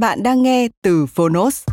[0.00, 1.64] Bạn đang nghe từ Phonos.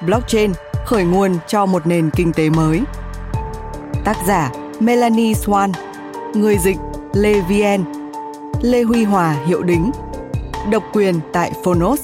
[0.00, 0.52] Blockchain
[0.84, 2.80] khởi nguồn cho một nền kinh tế mới.
[4.04, 5.72] Tác giả Melanie Swan,
[6.34, 6.76] người dịch
[7.12, 7.84] Lê Vien,
[8.60, 9.90] Lê Huy Hòa hiệu đính,
[10.70, 12.00] độc quyền tại Phonos.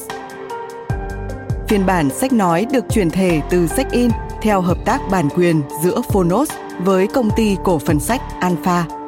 [1.68, 4.10] Phiên bản sách nói được chuyển thể từ sách in
[4.42, 9.01] theo hợp tác bản quyền giữa Phonos với công ty cổ phần sách Alpha.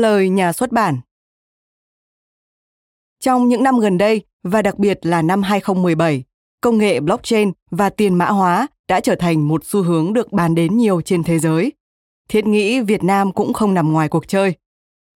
[0.00, 1.00] Lời nhà xuất bản
[3.20, 6.24] Trong những năm gần đây, và đặc biệt là năm 2017,
[6.60, 10.54] công nghệ blockchain và tiền mã hóa đã trở thành một xu hướng được bàn
[10.54, 11.72] đến nhiều trên thế giới.
[12.28, 14.54] Thiết nghĩ Việt Nam cũng không nằm ngoài cuộc chơi.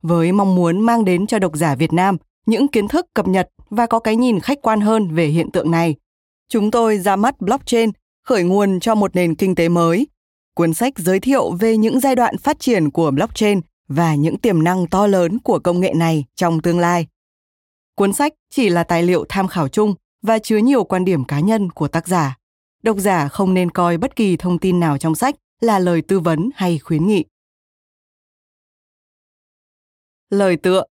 [0.02, 3.48] Với mong muốn mang đến cho độc giả Việt Nam những kiến thức cập nhật
[3.70, 5.94] và có cái nhìn khách quan hơn về hiện tượng này,
[6.48, 7.90] chúng tôi ra mắt blockchain
[8.24, 10.06] khởi nguồn cho một nền kinh tế mới.
[10.54, 14.62] Cuốn sách giới thiệu về những giai đoạn phát triển của blockchain và những tiềm
[14.62, 17.06] năng to lớn của công nghệ này trong tương lai.
[17.94, 21.40] Cuốn sách chỉ là tài liệu tham khảo chung và chứa nhiều quan điểm cá
[21.40, 22.36] nhân của tác giả.
[22.82, 26.20] Độc giả không nên coi bất kỳ thông tin nào trong sách là lời tư
[26.20, 27.24] vấn hay khuyến nghị.
[30.30, 30.84] Lời tựa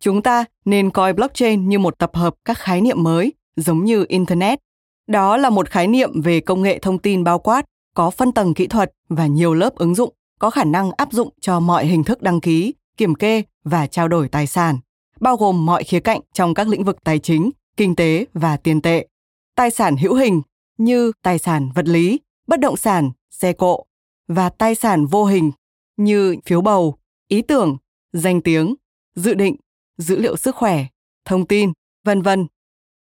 [0.00, 4.04] Chúng ta nên coi blockchain như một tập hợp các khái niệm mới, giống như
[4.08, 4.58] Internet.
[5.06, 7.64] Đó là một khái niệm về công nghệ thông tin bao quát,
[7.94, 11.28] có phân tầng kỹ thuật và nhiều lớp ứng dụng, có khả năng áp dụng
[11.40, 14.78] cho mọi hình thức đăng ký, kiểm kê và trao đổi tài sản,
[15.20, 18.80] bao gồm mọi khía cạnh trong các lĩnh vực tài chính, kinh tế và tiền
[18.80, 19.06] tệ.
[19.54, 20.42] Tài sản hữu hình
[20.78, 23.84] như tài sản vật lý, bất động sản, xe cộ
[24.28, 25.52] và tài sản vô hình
[25.96, 26.94] như phiếu bầu,
[27.28, 27.76] ý tưởng,
[28.12, 28.74] danh tiếng,
[29.14, 29.56] dự định
[29.98, 30.86] dữ liệu sức khỏe,
[31.24, 31.72] thông tin,
[32.04, 32.46] vân vân.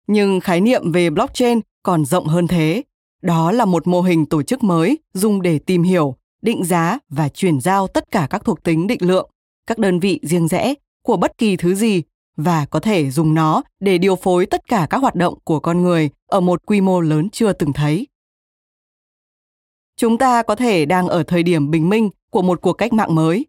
[0.06, 2.82] Nhưng khái niệm về blockchain còn rộng hơn thế.
[3.22, 7.28] Đó là một mô hình tổ chức mới dùng để tìm hiểu, định giá và
[7.28, 9.30] chuyển giao tất cả các thuộc tính định lượng,
[9.66, 12.02] các đơn vị riêng rẽ của bất kỳ thứ gì
[12.36, 15.82] và có thể dùng nó để điều phối tất cả các hoạt động của con
[15.82, 18.06] người ở một quy mô lớn chưa từng thấy.
[19.96, 23.14] Chúng ta có thể đang ở thời điểm bình minh của một cuộc cách mạng
[23.14, 23.46] mới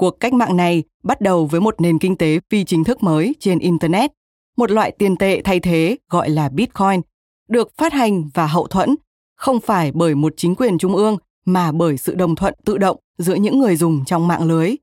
[0.00, 3.34] Cuộc cách mạng này bắt đầu với một nền kinh tế phi chính thức mới
[3.40, 4.10] trên Internet,
[4.56, 7.00] một loại tiền tệ thay thế gọi là Bitcoin,
[7.48, 8.96] được phát hành và hậu thuẫn
[9.36, 12.96] không phải bởi một chính quyền trung ương mà bởi sự đồng thuận tự động
[13.18, 14.74] giữa những người dùng trong mạng lưới.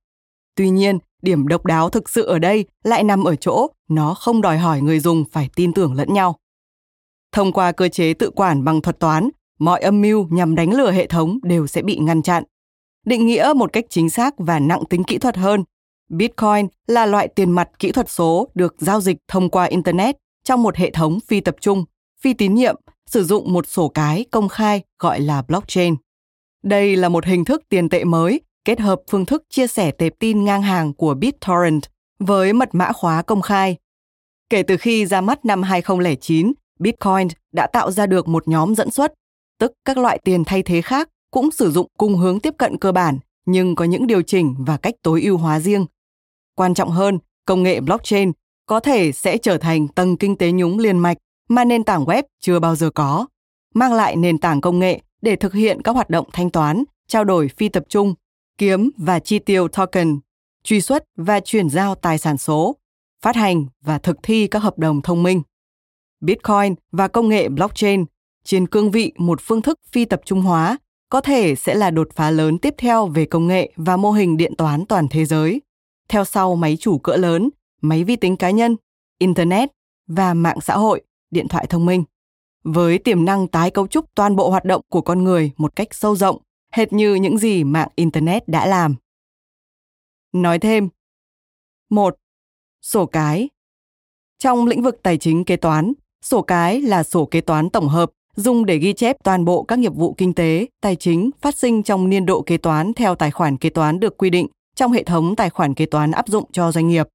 [0.55, 4.41] Tuy nhiên, điểm độc đáo thực sự ở đây lại nằm ở chỗ nó không
[4.41, 6.35] đòi hỏi người dùng phải tin tưởng lẫn nhau.
[7.31, 9.29] Thông qua cơ chế tự quản bằng thuật toán,
[9.59, 12.43] mọi âm mưu nhằm đánh lừa hệ thống đều sẽ bị ngăn chặn
[13.07, 15.63] định nghĩa một cách chính xác và nặng tính kỹ thuật hơn
[16.09, 20.63] Bitcoin là loại tiền mặt kỹ thuật số được giao dịch thông qua Internet trong
[20.63, 21.85] một hệ thống phi tập trung,
[22.21, 22.75] phi tín nhiệm,
[23.05, 25.95] sử dụng một sổ cái công khai gọi là blockchain.
[26.63, 30.13] Đây là một hình thức tiền tệ mới kết hợp phương thức chia sẻ tệp
[30.19, 31.81] tin ngang hàng của BitTorrent
[32.19, 33.77] với mật mã khóa công khai.
[34.49, 38.91] Kể từ khi ra mắt năm 2009, Bitcoin đã tạo ra được một nhóm dẫn
[38.91, 39.13] xuất,
[39.59, 42.91] tức các loại tiền thay thế khác cũng sử dụng cùng hướng tiếp cận cơ
[42.91, 45.85] bản nhưng có những điều chỉnh và cách tối ưu hóa riêng.
[46.55, 48.31] Quan trọng hơn, công nghệ blockchain
[48.65, 51.17] có thể sẽ trở thành tầng kinh tế nhúng liền mạch
[51.49, 53.27] mà nền tảng web chưa bao giờ có,
[53.73, 57.23] mang lại nền tảng công nghệ để thực hiện các hoạt động thanh toán, trao
[57.23, 58.13] đổi phi tập trung,
[58.57, 60.19] kiếm và chi tiêu token,
[60.63, 62.77] truy xuất và chuyển giao tài sản số,
[63.21, 65.41] phát hành và thực thi các hợp đồng thông minh.
[66.21, 68.05] Bitcoin và công nghệ blockchain
[68.43, 70.77] trên cương vị một phương thức phi tập trung hóa
[71.09, 74.37] có thể sẽ là đột phá lớn tiếp theo về công nghệ và mô hình
[74.37, 75.61] điện toán toàn thế giới,
[76.09, 77.49] theo sau máy chủ cỡ lớn,
[77.81, 78.75] máy vi tính cá nhân,
[79.17, 79.69] internet
[80.07, 81.01] và mạng xã hội,
[81.31, 82.03] điện thoại thông minh.
[82.63, 85.87] Với tiềm năng tái cấu trúc toàn bộ hoạt động của con người một cách
[85.91, 88.95] sâu rộng, hệt như những gì mạng internet đã làm.
[90.33, 90.89] Nói thêm.
[91.89, 92.15] một
[92.81, 93.49] Sổ cái.
[94.39, 98.11] Trong lĩnh vực tài chính kế toán, sổ cái là sổ kế toán tổng hợp
[98.37, 101.83] dùng để ghi chép toàn bộ các nghiệp vụ kinh tế, tài chính phát sinh
[101.83, 105.03] trong niên độ kế toán theo tài khoản kế toán được quy định trong hệ
[105.03, 107.07] thống tài khoản kế toán áp dụng cho doanh nghiệp.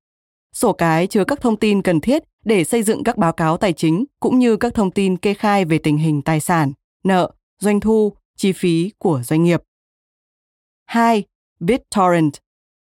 [0.53, 3.73] Sổ cái chứa các thông tin cần thiết để xây dựng các báo cáo tài
[3.73, 6.73] chính cũng như các thông tin kê khai về tình hình tài sản,
[7.05, 7.31] nợ,
[7.61, 9.63] doanh thu, chi phí của doanh nghiệp.
[10.87, 11.25] 2.
[11.61, 12.33] BitTorrent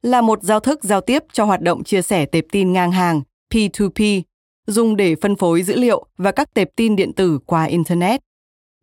[0.02, 3.22] là một giao thức giao tiếp cho hoạt động chia sẻ tệp tin ngang hàng
[3.54, 4.22] P2P
[4.66, 8.20] dùng để phân phối dữ liệu và các tệp tin điện tử qua Internet.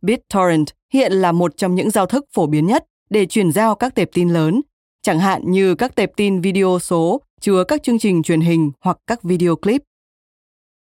[0.02, 3.96] BitTorrent hiện là một trong những giao thức phổ biến nhất để chuyển giao các
[3.96, 4.62] tệp tin lớn,
[5.02, 8.98] chẳng hạn như các tệp tin video số chứa các chương trình truyền hình hoặc
[9.08, 9.82] các video clip.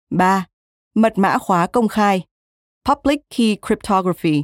[0.09, 0.45] 3.
[0.95, 2.25] Mật mã khóa công khai
[2.85, 4.43] Public Key Cryptography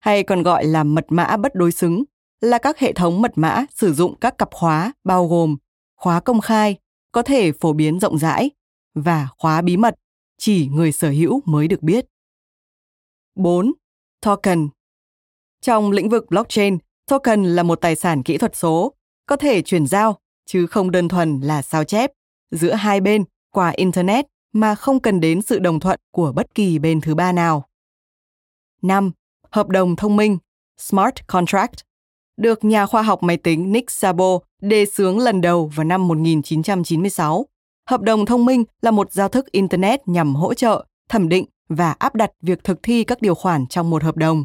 [0.00, 2.04] hay còn gọi là mật mã bất đối xứng
[2.40, 5.56] là các hệ thống mật mã sử dụng các cặp khóa bao gồm
[5.96, 6.76] khóa công khai,
[7.12, 8.50] có thể phổ biến rộng rãi
[8.96, 9.94] và khóa bí mật,
[10.38, 12.06] chỉ người sở hữu mới được biết.
[13.34, 13.72] 4.
[14.20, 14.68] Token
[15.60, 18.94] Trong lĩnh vực blockchain, token là một tài sản kỹ thuật số,
[19.26, 22.10] có thể chuyển giao, chứ không đơn thuần là sao chép,
[22.50, 26.78] giữa hai bên qua Internet mà không cần đến sự đồng thuận của bất kỳ
[26.78, 27.68] bên thứ ba nào.
[28.82, 29.10] 5.
[29.50, 30.38] Hợp đồng thông minh
[30.78, 31.74] Smart Contract
[32.36, 37.46] được nhà khoa học máy tính Nick Szabo đề xướng lần đầu vào năm 1996
[37.90, 41.92] Hợp đồng thông minh là một giao thức Internet nhằm hỗ trợ, thẩm định và
[41.98, 44.44] áp đặt việc thực thi các điều khoản trong một hợp đồng.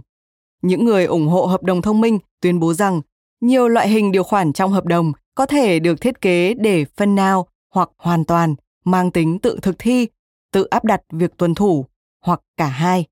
[0.61, 3.01] Những người ủng hộ hợp đồng thông minh tuyên bố rằng
[3.41, 7.15] nhiều loại hình điều khoản trong hợp đồng có thể được thiết kế để phần
[7.15, 8.55] nào hoặc hoàn toàn
[8.85, 10.07] mang tính tự thực thi,
[10.51, 11.85] tự áp đặt việc tuân thủ
[12.25, 13.05] hoặc cả hai.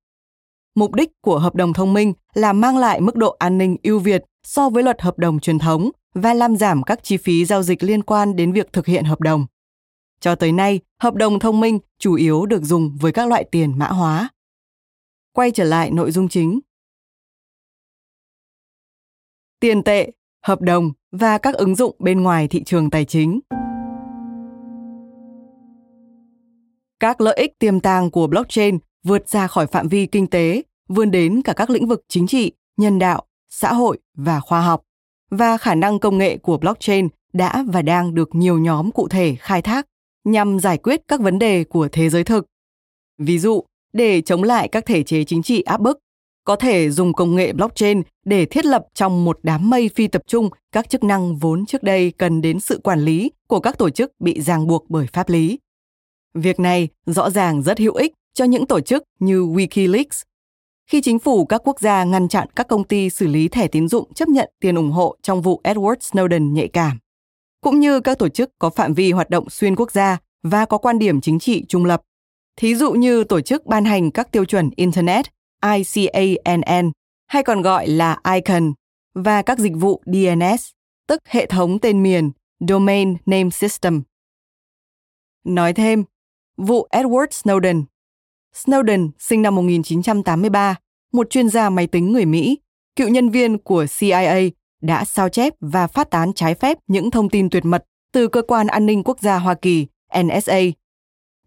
[0.76, 4.00] Mục đích của hợp đồng thông minh là mang lại mức độ an ninh ưu
[4.00, 7.64] việt so với luật hợp đồng truyền thống và làm giảm các chi phí giao
[7.64, 9.46] dịch liên quan đến việc thực hiện hợp đồng.
[10.20, 13.80] Cho tới nay, hợp đồng thông minh chủ yếu được dùng với các loại tiền
[13.80, 14.30] mã hóa.
[15.34, 16.60] Quay trở lại nội dung chính.
[19.60, 20.12] Tiền tệ,
[20.46, 23.40] hợp đồng và các ứng dụng bên ngoài thị trường tài chính.
[27.00, 31.12] Các lợi ích tiềm tàng của blockchain vượt ra khỏi phạm vi kinh tế, vươn
[31.12, 34.84] đến cả các lĩnh vực chính trị, nhân đạo, xã hội và khoa học.
[35.32, 39.36] Và khả năng công nghệ của blockchain đã và đang được nhiều nhóm cụ thể
[39.40, 39.88] khai thác
[40.24, 42.46] nhằm giải quyết các vấn đề của thế giới thực.
[43.18, 46.00] Ví dụ, để chống lại các thể chế chính trị áp bức,
[46.44, 50.22] có thể dùng công nghệ blockchain để thiết lập trong một đám mây phi tập
[50.28, 53.90] trung các chức năng vốn trước đây cần đến sự quản lý của các tổ
[53.90, 55.60] chức bị ràng buộc bởi pháp lý.
[56.34, 60.22] Việc này rõ ràng rất hữu ích cho những tổ chức như WikiLeaks.
[60.90, 63.88] Khi chính phủ các quốc gia ngăn chặn các công ty xử lý thẻ tín
[63.88, 67.00] dụng chấp nhận tiền ủng hộ trong vụ Edward Snowden nhạy cảm
[67.62, 70.78] cũng như các tổ chức có phạm vi hoạt động xuyên quốc gia và có
[70.78, 72.02] quan điểm chính trị trung lập.
[72.56, 75.26] Thí dụ như tổ chức ban hành các tiêu chuẩn Internet
[75.64, 76.92] ICANN
[77.28, 78.74] hay còn gọi là ICANN
[79.14, 80.70] và các dịch vụ DNS,
[81.08, 82.32] tức hệ thống tên miền
[82.68, 84.02] Domain Name System.
[85.44, 86.04] Nói thêm,
[86.58, 87.84] vụ Edward Snowden.
[88.56, 90.76] Snowden sinh năm 1983,
[91.14, 92.58] một chuyên gia máy tính người Mỹ,
[92.96, 94.50] cựu nhân viên của CIA
[94.82, 98.42] đã sao chép và phát tán trái phép những thông tin tuyệt mật từ Cơ
[98.42, 99.88] quan An ninh Quốc gia Hoa Kỳ,
[100.24, 100.60] NSA.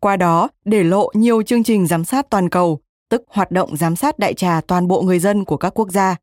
[0.01, 3.97] Qua đó, để lộ nhiều chương trình giám sát toàn cầu, tức hoạt động giám
[3.97, 6.17] sát đại trà toàn bộ người dân của các quốc gia.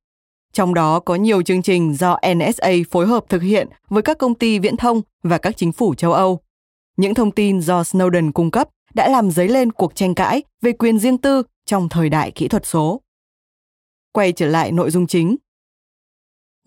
[0.53, 4.35] trong đó có nhiều chương trình do NSA phối hợp thực hiện với các công
[4.35, 6.39] ty viễn thông và các chính phủ châu Âu.
[6.97, 10.71] Những thông tin do Snowden cung cấp đã làm dấy lên cuộc tranh cãi về
[10.71, 13.01] quyền riêng tư trong thời đại kỹ thuật số.
[14.11, 15.35] Quay trở lại nội dung chính.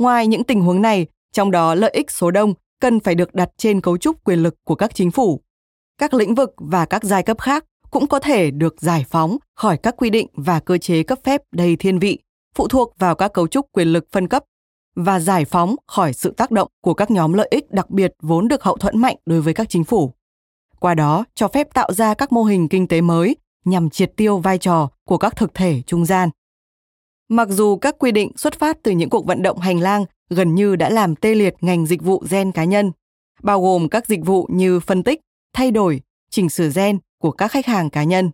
[0.02, 3.50] Ngoài những tình huống này, trong đó lợi ích số đông cần phải được đặt
[3.56, 5.40] trên cấu trúc quyền lực của các chính phủ.
[5.99, 9.76] Các lĩnh vực và các giai cấp khác cũng có thể được giải phóng khỏi
[9.76, 12.18] các quy định và cơ chế cấp phép đầy thiên vị,
[12.54, 14.44] phụ thuộc vào các cấu trúc quyền lực phân cấp
[14.97, 18.49] và giải phóng khỏi sự tác động của các nhóm lợi ích đặc biệt vốn
[18.49, 20.12] được hậu thuẫn mạnh đối với các chính phủ.
[20.78, 24.38] Qua đó, cho phép tạo ra các mô hình kinh tế mới nhằm triệt tiêu
[24.38, 26.28] vai trò của các thực thể trung gian.
[27.32, 30.54] Mặc dù các quy định xuất phát từ những cuộc vận động hành lang gần
[30.54, 32.92] như đã làm tê liệt ngành dịch vụ gen cá nhân,
[33.42, 35.20] bao gồm các dịch vụ như phân tích,
[35.52, 38.30] thay đổi, chỉnh sửa gen của các khách hàng cá nhân.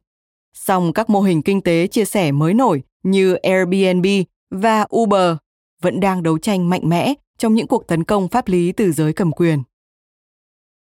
[0.54, 4.06] Song các mô hình kinh tế chia sẻ mới nổi như Airbnb
[4.50, 5.36] và Uber
[5.82, 9.12] vẫn đang đấu tranh mạnh mẽ trong những cuộc tấn công pháp lý từ giới
[9.12, 9.62] cầm quyền.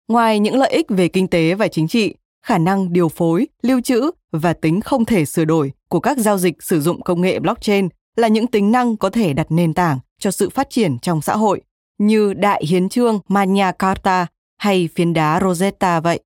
[0.07, 3.81] Ngoài những lợi ích về kinh tế và chính trị, khả năng điều phối, lưu
[3.81, 7.39] trữ và tính không thể sửa đổi của các giao dịch sử dụng công nghệ
[7.39, 11.21] blockchain là những tính năng có thể đặt nền tảng cho sự phát triển trong
[11.21, 11.61] xã hội,
[11.97, 16.19] như Đại Hiến trương Magna Carta hay phiến đá Rosetta vậy.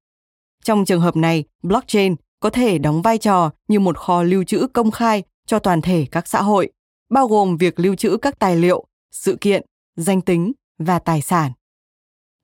[0.63, 4.67] Trong trường hợp này, blockchain có thể đóng vai trò như một kho lưu trữ
[4.73, 6.71] công khai cho toàn thể các xã hội,
[7.09, 11.51] bao gồm việc lưu trữ các tài liệu, sự kiện, danh tính và tài sản.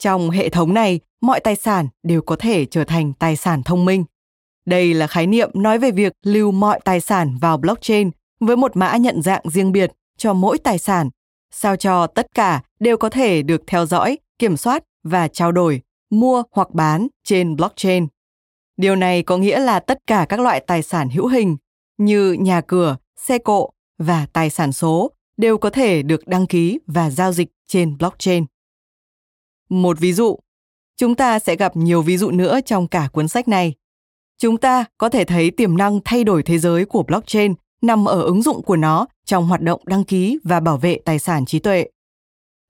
[0.03, 3.85] Trong hệ thống này, mọi tài sản đều có thể trở thành tài sản thông
[3.85, 4.05] minh.
[4.65, 8.75] Đây là khái niệm nói về việc lưu mọi tài sản vào blockchain với một
[8.75, 11.09] mã nhận dạng riêng biệt cho mỗi tài sản,
[11.51, 15.81] sao cho tất cả đều có thể được theo dõi, kiểm soát và trao đổi,
[16.09, 18.07] mua hoặc bán trên blockchain.
[18.77, 21.57] Điều này có nghĩa là tất cả các loại tài sản hữu hình
[21.97, 26.79] như nhà cửa, xe cộ và tài sản số đều có thể được đăng ký
[26.87, 28.45] và giao dịch trên blockchain.
[29.69, 30.39] Một ví dụ,
[30.97, 33.73] chúng ta sẽ gặp nhiều ví dụ nữa trong cả cuốn sách này.
[34.37, 38.21] Chúng ta có thể thấy tiềm năng thay đổi thế giới của blockchain nằm ở
[38.21, 41.59] ứng dụng của nó trong hoạt động đăng ký và bảo vệ tài sản trí
[41.59, 41.85] tuệ.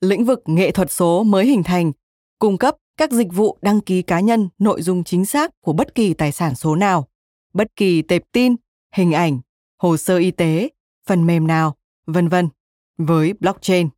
[0.01, 1.91] Lĩnh vực nghệ thuật số mới hình thành,
[2.39, 5.95] cung cấp các dịch vụ đăng ký cá nhân nội dung chính xác của bất
[5.95, 7.07] kỳ tài sản số nào,
[7.53, 8.55] bất kỳ tệp tin,
[8.95, 9.39] hình ảnh,
[9.77, 10.69] hồ sơ y tế,
[11.07, 12.49] phần mềm nào, vân vân
[12.97, 13.89] với blockchain.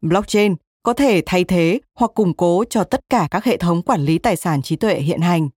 [0.00, 0.54] Blockchain
[0.84, 4.18] có thể thay thế hoặc củng cố cho tất cả các hệ thống quản lý
[4.18, 5.48] tài sản trí tuệ hiện hành.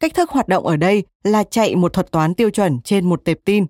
[0.00, 3.24] Cách thức hoạt động ở đây là chạy một thuật toán tiêu chuẩn trên một
[3.24, 3.66] tệp tin,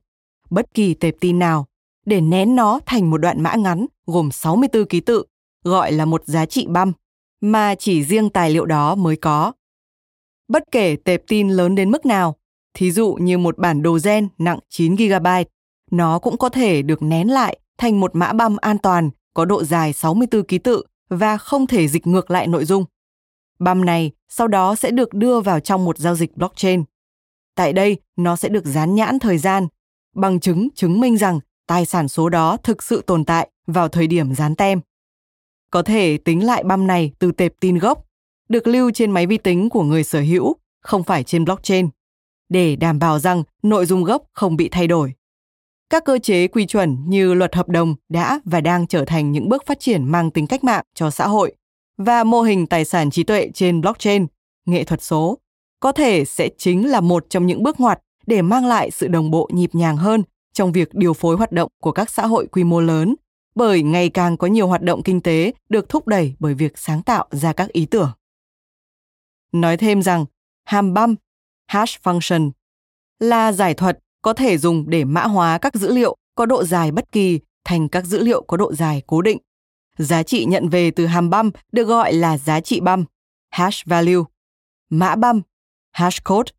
[0.51, 1.67] bất kỳ tệp tin nào,
[2.07, 5.25] để nén nó thành một đoạn mã ngắn gồm 64 ký tự,
[5.65, 6.93] gọi là một giá trị băm,
[7.41, 9.53] mà chỉ riêng tài liệu đó mới có.
[10.49, 12.37] Bất kể tệp tin lớn đến mức nào,
[12.75, 15.27] thí dụ như một bản đồ gen nặng 9 GB,
[15.91, 19.65] nó cũng có thể được nén lại thành một mã băm an toàn có độ
[19.65, 22.85] dài 64 ký tự và không thể dịch ngược lại nội dung.
[23.59, 26.85] Băm này sau đó sẽ được đưa vào trong một giao dịch blockchain.
[27.55, 29.69] Tại đây, nó sẽ được dán nhãn thời gian,
[30.15, 34.07] bằng chứng chứng minh rằng tài sản số đó thực sự tồn tại vào thời
[34.07, 34.81] điểm dán tem.
[35.71, 38.07] Có thể tính lại băm này từ tệp tin gốc,
[38.49, 41.89] được lưu trên máy vi tính của người sở hữu, không phải trên blockchain,
[42.49, 45.13] để đảm bảo rằng nội dung gốc không bị thay đổi.
[45.91, 49.49] Các cơ chế quy chuẩn như luật hợp đồng đã và đang trở thành những
[49.49, 51.55] bước phát triển mang tính cách mạng cho xã hội
[51.99, 54.27] và mô hình tài sản trí tuệ trên blockchain,
[54.67, 55.39] nghệ thuật số,
[55.81, 59.31] có thể sẽ chính là một trong những bước ngoặt để mang lại sự đồng
[59.31, 62.65] bộ nhịp nhàng hơn trong việc điều phối hoạt động của các xã hội quy
[62.65, 63.15] mô lớn,
[63.55, 67.03] bởi ngày càng có nhiều hoạt động kinh tế được thúc đẩy bởi việc sáng
[67.03, 68.11] tạo ra các ý tưởng.
[69.53, 70.25] Nói thêm rằng,
[70.65, 71.15] hàm băm,
[71.69, 72.51] hash function,
[73.19, 76.93] là giải thuật có thể dùng để mã hóa các dữ liệu có độ dài
[76.93, 79.39] bất kỳ thành các dữ liệu có độ dài cố định.
[79.99, 83.05] Giá trị nhận về từ hàm băm được gọi là giá trị băm,
[83.51, 84.23] hash value,
[84.91, 85.43] mã băm,
[85.93, 86.53] hash code,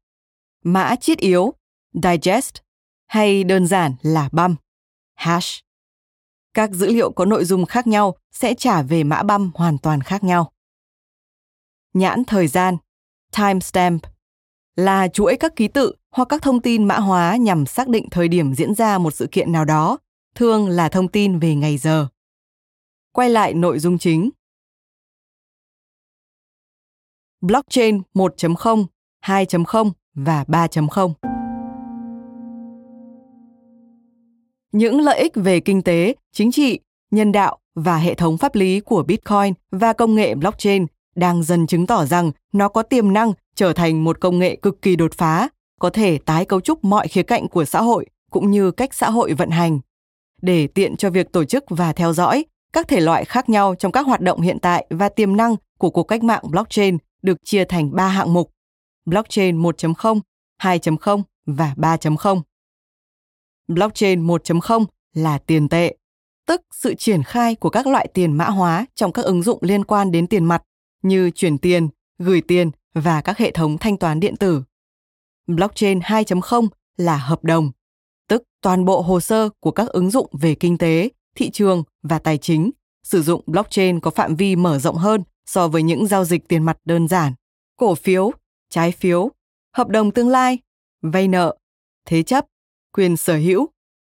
[0.63, 1.53] mã chiết yếu,
[1.93, 2.55] digest,
[3.07, 4.55] hay đơn giản là băm,
[5.15, 5.63] hash.
[6.53, 10.01] Các dữ liệu có nội dung khác nhau sẽ trả về mã băm hoàn toàn
[10.01, 10.51] khác nhau.
[11.93, 12.77] Nhãn thời gian,
[13.37, 14.01] timestamp,
[14.75, 18.27] là chuỗi các ký tự hoặc các thông tin mã hóa nhằm xác định thời
[18.27, 19.97] điểm diễn ra một sự kiện nào đó,
[20.35, 22.07] thường là thông tin về ngày giờ.
[23.11, 24.29] Quay lại nội dung chính.
[27.41, 28.85] Blockchain 1.0,
[29.25, 31.13] 2.0 và 3.0.
[34.71, 36.79] Những lợi ích về kinh tế, chính trị,
[37.11, 41.67] nhân đạo và hệ thống pháp lý của Bitcoin và công nghệ blockchain đang dần
[41.67, 45.13] chứng tỏ rằng nó có tiềm năng trở thành một công nghệ cực kỳ đột
[45.13, 45.49] phá,
[45.79, 49.09] có thể tái cấu trúc mọi khía cạnh của xã hội cũng như cách xã
[49.09, 49.79] hội vận hành.
[50.41, 53.91] để tiện cho việc tổ chức và theo dõi các thể loại khác nhau trong
[53.91, 57.65] các hoạt động hiện tại và tiềm năng của cuộc cách mạng blockchain được chia
[57.65, 58.51] thành 3 hạng mục:
[59.05, 60.19] blockchain 1.0,
[60.63, 62.41] 2.0 và 3.0.
[63.67, 65.95] Blockchain 1.0 là tiền tệ,
[66.47, 69.85] tức sự triển khai của các loại tiền mã hóa trong các ứng dụng liên
[69.85, 70.63] quan đến tiền mặt
[71.01, 71.89] như chuyển tiền,
[72.19, 74.63] gửi tiền và các hệ thống thanh toán điện tử.
[75.47, 76.67] Blockchain 2.0
[76.97, 77.71] là hợp đồng,
[78.27, 82.19] tức toàn bộ hồ sơ của các ứng dụng về kinh tế, thị trường và
[82.19, 82.71] tài chính
[83.03, 86.63] sử dụng blockchain có phạm vi mở rộng hơn so với những giao dịch tiền
[86.63, 87.33] mặt đơn giản,
[87.77, 88.31] cổ phiếu,
[88.69, 89.31] trái phiếu,
[89.73, 90.59] hợp đồng tương lai,
[91.01, 91.57] vay nợ,
[92.05, 92.45] thế chấp,
[92.93, 93.69] quyền sở hữu,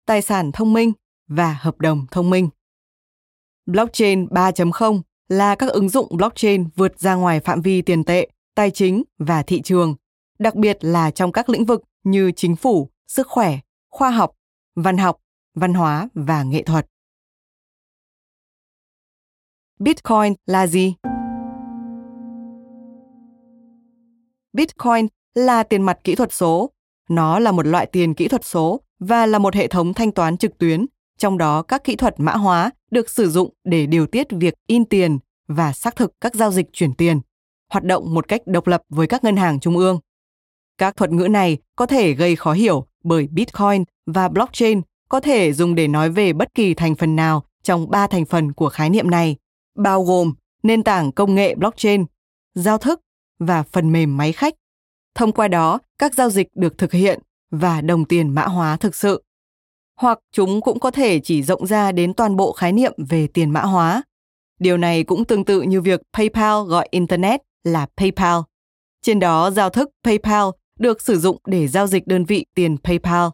[0.06, 0.92] tài sản thông minh
[1.28, 2.48] và hợp đồng thông minh.
[3.66, 8.70] Blockchain 3.0 là các ứng dụng blockchain vượt ra ngoài phạm vi tiền tệ, tài
[8.70, 9.94] chính và thị trường,
[10.38, 13.58] đặc biệt là trong các lĩnh vực như chính phủ, sức khỏe,
[13.90, 14.34] khoa học,
[14.74, 15.20] văn học,
[15.54, 16.86] văn hóa và nghệ thuật.
[19.78, 20.94] Bitcoin là gì?
[24.52, 26.70] Bitcoin là tiền mặt kỹ thuật số.
[27.08, 30.36] Nó là một loại tiền kỹ thuật số và là một hệ thống thanh toán
[30.36, 30.86] trực tuyến,
[31.18, 34.84] trong đó các kỹ thuật mã hóa được sử dụng để điều tiết việc in
[34.84, 37.20] tiền và xác thực các giao dịch chuyển tiền,
[37.72, 40.00] hoạt động một cách độc lập với các ngân hàng trung ương.
[40.78, 45.52] Các thuật ngữ này có thể gây khó hiểu bởi Bitcoin và blockchain có thể
[45.52, 48.90] dùng để nói về bất kỳ thành phần nào trong ba thành phần của khái
[48.90, 49.36] niệm này,
[49.76, 52.04] bao gồm nền tảng công nghệ blockchain,
[52.54, 53.00] giao thức
[53.38, 54.54] và phần mềm máy khách.
[55.14, 57.20] Thông qua đó, các giao dịch được thực hiện
[57.50, 59.22] và đồng tiền mã hóa thực sự.
[59.98, 63.50] Hoặc chúng cũng có thể chỉ rộng ra đến toàn bộ khái niệm về tiền
[63.50, 64.02] mã hóa.
[64.58, 68.40] Điều này cũng tương tự như việc PayPal gọi Internet là PayPal.
[69.02, 70.44] Trên đó, giao thức PayPal
[70.78, 73.28] được sử dụng để giao dịch đơn vị tiền PayPal.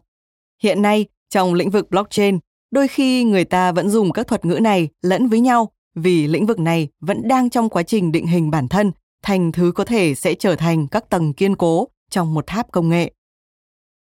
[0.63, 2.39] Hiện nay, trong lĩnh vực blockchain,
[2.71, 6.45] đôi khi người ta vẫn dùng các thuật ngữ này lẫn với nhau vì lĩnh
[6.45, 8.91] vực này vẫn đang trong quá trình định hình bản thân
[9.23, 12.89] thành thứ có thể sẽ trở thành các tầng kiên cố trong một tháp công
[12.89, 13.11] nghệ.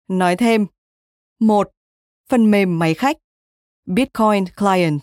[0.08, 0.66] Nói thêm,
[1.40, 1.70] một
[2.28, 3.16] Phần mềm máy khách
[3.86, 5.00] Bitcoin Client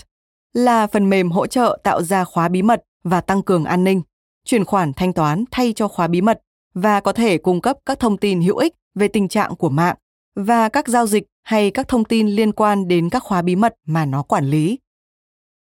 [0.54, 4.02] là phần mềm hỗ trợ tạo ra khóa bí mật và tăng cường an ninh,
[4.46, 6.42] chuyển khoản thanh toán thay cho khóa bí mật
[6.74, 9.96] và có thể cung cấp các thông tin hữu ích về tình trạng của mạng
[10.36, 13.76] và các giao dịch hay các thông tin liên quan đến các khóa bí mật
[13.86, 14.80] mà nó quản lý.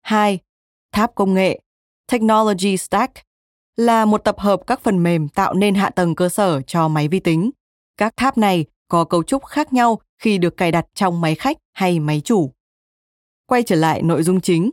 [0.02, 0.38] 2.
[0.92, 1.61] Tháp công nghệ
[2.12, 3.12] Technology Stack
[3.76, 7.09] là một tập hợp các phần mềm tạo nên hạ tầng cơ sở cho máy
[7.09, 7.50] vi tính.
[7.96, 11.57] Các tháp này có cấu trúc khác nhau khi được cài đặt trong máy khách
[11.72, 12.53] hay máy chủ.
[13.46, 14.70] Quay trở lại nội dung chính.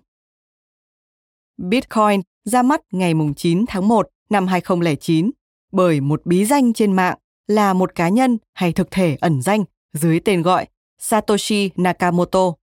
[1.57, 5.31] Bitcoin ra mắt ngày 9 tháng 1 năm 2009
[5.71, 9.63] bởi một bí danh trên mạng là một cá nhân hay thực thể ẩn danh
[9.93, 10.67] dưới tên gọi
[10.99, 12.53] Satoshi Nakamoto.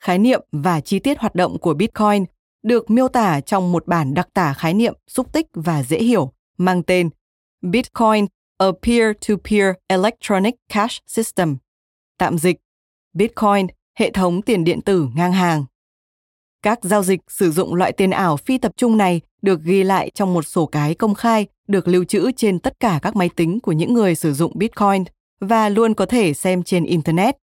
[0.00, 2.24] Khái niệm và chi tiết hoạt động của Bitcoin
[2.62, 6.32] được miêu tả trong một bản đặc tả khái niệm xúc tích và dễ hiểu
[6.58, 7.10] mang tên
[7.62, 8.26] Bitcoin
[8.62, 11.56] a Peer-to-Peer Electronic Cash System.
[12.18, 12.56] Tạm dịch
[13.12, 13.66] Bitcoin,
[13.98, 15.64] hệ thống tiền điện tử ngang hàng.
[16.62, 20.10] Các giao dịch sử dụng loại tiền ảo phi tập trung này được ghi lại
[20.14, 23.60] trong một sổ cái công khai được lưu trữ trên tất cả các máy tính
[23.60, 25.04] của những người sử dụng Bitcoin
[25.40, 27.36] và luôn có thể xem trên Internet.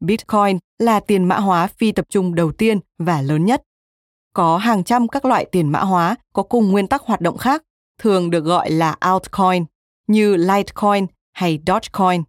[0.00, 3.62] Bitcoin là tiền mã hóa phi tập trung đầu tiên và lớn nhất.
[4.32, 7.62] Có hàng trăm các loại tiền mã hóa có cùng nguyên tắc hoạt động khác,
[7.98, 9.64] thường được gọi là altcoin,
[10.06, 12.22] như Litecoin hay Dogecoin.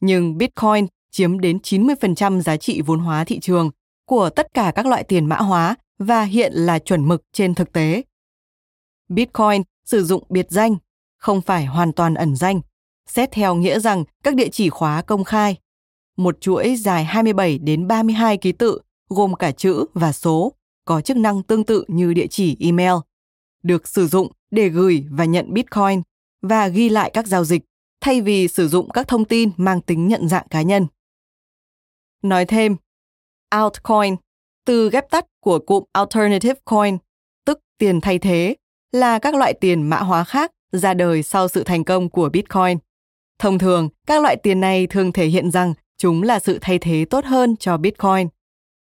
[0.00, 3.70] Nhưng Bitcoin chiếm đến 90% giá trị vốn hóa thị trường
[4.06, 7.72] của tất cả các loại tiền mã hóa và hiện là chuẩn mực trên thực
[7.72, 8.02] tế.
[9.08, 10.76] Bitcoin sử dụng biệt danh,
[11.16, 12.60] không phải hoàn toàn ẩn danh,
[13.06, 15.56] xét theo nghĩa rằng các địa chỉ khóa công khai.
[16.16, 20.52] Một chuỗi dài 27 đến 32 ký tự gồm cả chữ và số,
[20.84, 22.94] có chức năng tương tự như địa chỉ email,
[23.62, 26.02] được sử dụng để gửi và nhận Bitcoin
[26.48, 27.62] và ghi lại các giao dịch
[28.00, 30.86] thay vì sử dụng các thông tin mang tính nhận dạng cá nhân.
[32.22, 32.76] Nói thêm,
[33.48, 34.16] altcoin,
[34.66, 36.98] từ ghép tắt của cụm alternative coin,
[37.46, 38.56] tức tiền thay thế,
[38.92, 42.78] là các loại tiền mã hóa khác ra đời sau sự thành công của Bitcoin.
[43.38, 47.04] Thông thường, các loại tiền này thường thể hiện rằng chúng là sự thay thế
[47.10, 48.28] tốt hơn cho Bitcoin.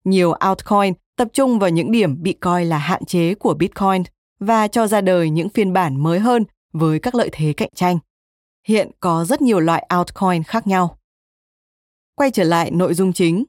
[0.05, 4.03] Nhiều altcoin tập trung vào những điểm bị coi là hạn chế của Bitcoin
[4.41, 7.99] và cho ra đời những phiên bản mới hơn với các lợi thế cạnh tranh.
[8.69, 10.99] Hiện có rất nhiều loại altcoin khác nhau.
[12.15, 13.45] Quay trở lại nội dung chính.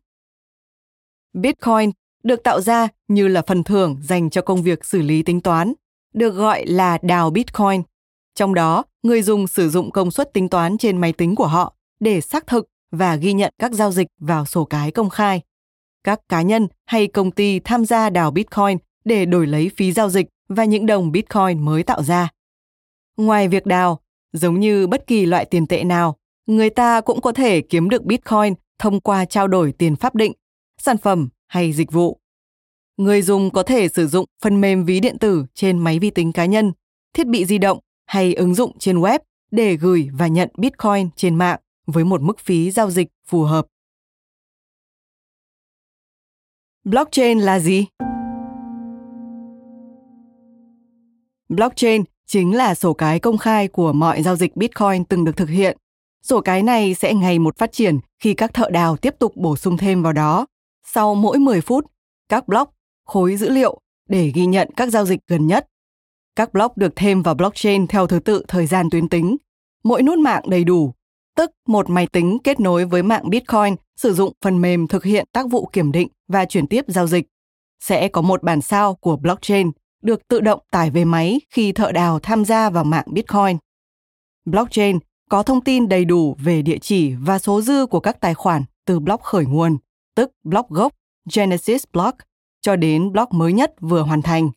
[1.34, 1.92] Bitcoin
[2.24, 5.74] được tạo ra như là phần thưởng dành cho công việc xử lý tính toán,
[6.14, 7.82] được gọi là đào Bitcoin.
[8.36, 11.76] Trong đó, người dùng sử dụng công suất tính toán trên máy tính của họ
[12.00, 15.42] để xác thực và ghi nhận các giao dịch vào sổ cái công khai.
[16.04, 20.10] các cá nhân hay công ty tham gia đào Bitcoin để đổi lấy phí giao
[20.10, 22.30] dịch và những đồng Bitcoin mới tạo ra.
[23.18, 24.00] Ngoài việc đào,
[24.32, 28.04] giống như bất kỳ loại tiền tệ nào, người ta cũng có thể kiếm được
[28.04, 30.34] Bitcoin thông qua trao đổi tiền pháp định,
[30.78, 32.20] sản phẩm hay dịch vụ.
[32.98, 36.32] Người dùng có thể sử dụng phần mềm ví điện tử trên máy vi tính
[36.32, 36.72] cá nhân,
[37.14, 39.20] thiết bị di động hay ứng dụng trên web
[39.52, 43.68] để gửi và nhận Bitcoin trên mạng với một mức phí giao dịch phù hợp.
[46.84, 47.86] Blockchain là gì?
[51.50, 55.50] Blockchain chính là sổ cái công khai của mọi giao dịch Bitcoin từng được thực
[55.50, 55.78] hiện.
[56.24, 59.56] Sổ cái này sẽ ngày một phát triển khi các thợ đào tiếp tục bổ
[59.56, 60.46] sung thêm vào đó.
[60.86, 61.86] Sau mỗi 10 phút,
[62.30, 62.72] các block,
[63.06, 65.68] khối dữ liệu để ghi nhận các giao dịch gần nhất.
[66.36, 69.38] Các block được thêm vào blockchain theo thứ tự thời gian tuyến tính.
[69.84, 70.94] Mỗi nút mạng đầy đủ,
[71.36, 75.28] tức một máy tính kết nối với mạng Bitcoin sử dụng phần mềm thực hiện
[75.34, 77.26] tác vụ kiểm định và chuyển tiếp giao dịch.
[77.84, 79.72] Sẽ có một bản sao của blockchain
[80.04, 83.58] được tự động tải về máy khi thợ đào tham gia vào mạng Bitcoin.
[84.46, 88.34] Blockchain có thông tin đầy đủ về địa chỉ và số dư của các tài
[88.34, 89.78] khoản từ block khởi nguồn,
[90.16, 90.94] tức block gốc
[91.36, 92.18] Genesis block,
[92.62, 94.50] cho đến block mới nhất vừa hoàn thành.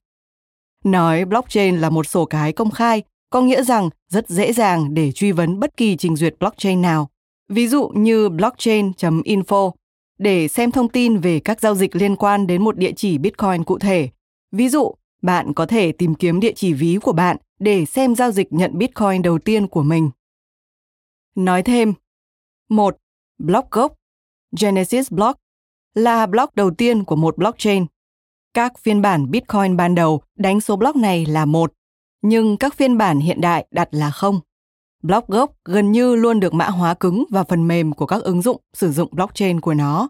[0.84, 5.12] Nói blockchain là một sổ cái công khai có nghĩa rằng rất dễ dàng để
[5.12, 7.08] truy vấn bất kỳ trình duyệt blockchain nào.
[7.48, 9.70] Ví dụ như blockchain.info
[10.18, 13.64] để xem thông tin về các giao dịch liên quan đến một địa chỉ Bitcoin
[13.64, 14.08] cụ thể.
[14.52, 14.94] Ví dụ,
[15.26, 18.78] bạn có thể tìm kiếm địa chỉ ví của bạn để xem giao dịch nhận
[18.78, 20.10] Bitcoin đầu tiên của mình.
[21.34, 21.94] Nói thêm,
[22.68, 22.96] một
[23.38, 23.92] Block gốc
[24.60, 25.40] Genesis Block
[25.94, 27.86] là block đầu tiên của một blockchain.
[28.54, 31.72] Các phiên bản Bitcoin ban đầu đánh số block này là một,
[32.22, 34.40] nhưng các phiên bản hiện đại đặt là không.
[35.02, 38.42] Block gốc gần như luôn được mã hóa cứng và phần mềm của các ứng
[38.42, 40.08] dụng sử dụng blockchain của nó.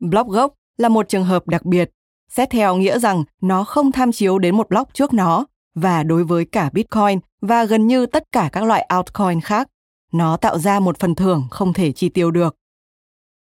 [0.00, 1.90] Block gốc là một trường hợp đặc biệt
[2.30, 6.24] Xét theo nghĩa rằng nó không tham chiếu đến một block trước nó và đối
[6.24, 9.68] với cả Bitcoin và gần như tất cả các loại altcoin khác,
[10.12, 12.56] nó tạo ra một phần thưởng không thể chi tiêu được.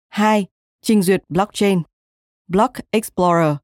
[0.08, 0.46] 2.
[0.82, 1.82] Trình duyệt blockchain
[2.48, 3.56] Block Explorer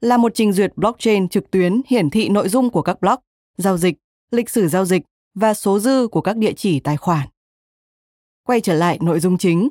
[0.00, 3.22] là một trình duyệt blockchain trực tuyến hiển thị nội dung của các block,
[3.56, 3.94] giao dịch,
[4.30, 5.02] lịch sử giao dịch
[5.34, 7.28] và số dư của các địa chỉ tài khoản.
[8.46, 9.68] Quay trở lại nội dung chính.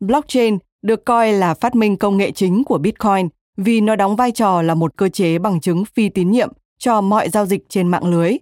[0.00, 4.32] Blockchain được coi là phát minh công nghệ chính của Bitcoin vì nó đóng vai
[4.32, 7.88] trò là một cơ chế bằng chứng phi tín nhiệm cho mọi giao dịch trên
[7.88, 8.36] mạng lưới.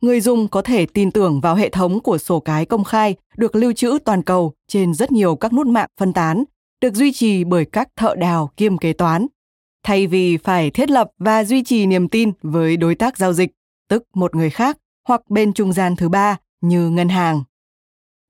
[0.00, 3.56] Người dùng có thể tin tưởng vào hệ thống của sổ cái công khai được
[3.56, 6.44] lưu trữ toàn cầu trên rất nhiều các nút mạng phân tán,
[6.80, 9.26] được duy trì bởi các thợ đào kiêm kế toán.
[9.82, 13.50] Thay vì phải thiết lập và duy trì niềm tin với đối tác giao dịch,
[13.88, 14.78] tức một người khác
[15.08, 17.42] hoặc bên trung gian thứ ba như ngân hàng.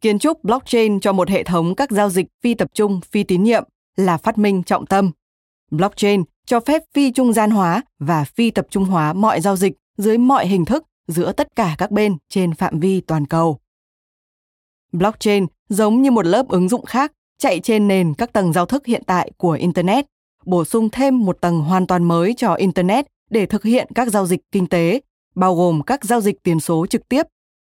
[0.01, 3.42] Kiến trúc blockchain cho một hệ thống các giao dịch phi tập trung, phi tín
[3.42, 3.64] nhiệm
[3.96, 5.11] là phát minh trọng tâm
[5.70, 9.72] Blockchain cho phép phi trung gian hóa và phi tập trung hóa mọi giao dịch
[9.98, 13.59] dưới mọi hình thức giữa tất cả các bên trên phạm vi toàn cầu.
[14.92, 18.87] Blockchain giống như một lớp ứng dụng khác chạy trên nền các tầng giao thức
[18.87, 20.07] hiện tại của Internet,
[20.44, 24.26] bổ sung thêm một tầng hoàn toàn mới cho Internet để thực hiện các giao
[24.26, 25.00] dịch kinh tế,
[25.35, 27.22] bao gồm các giao dịch tiền số trực tiếp,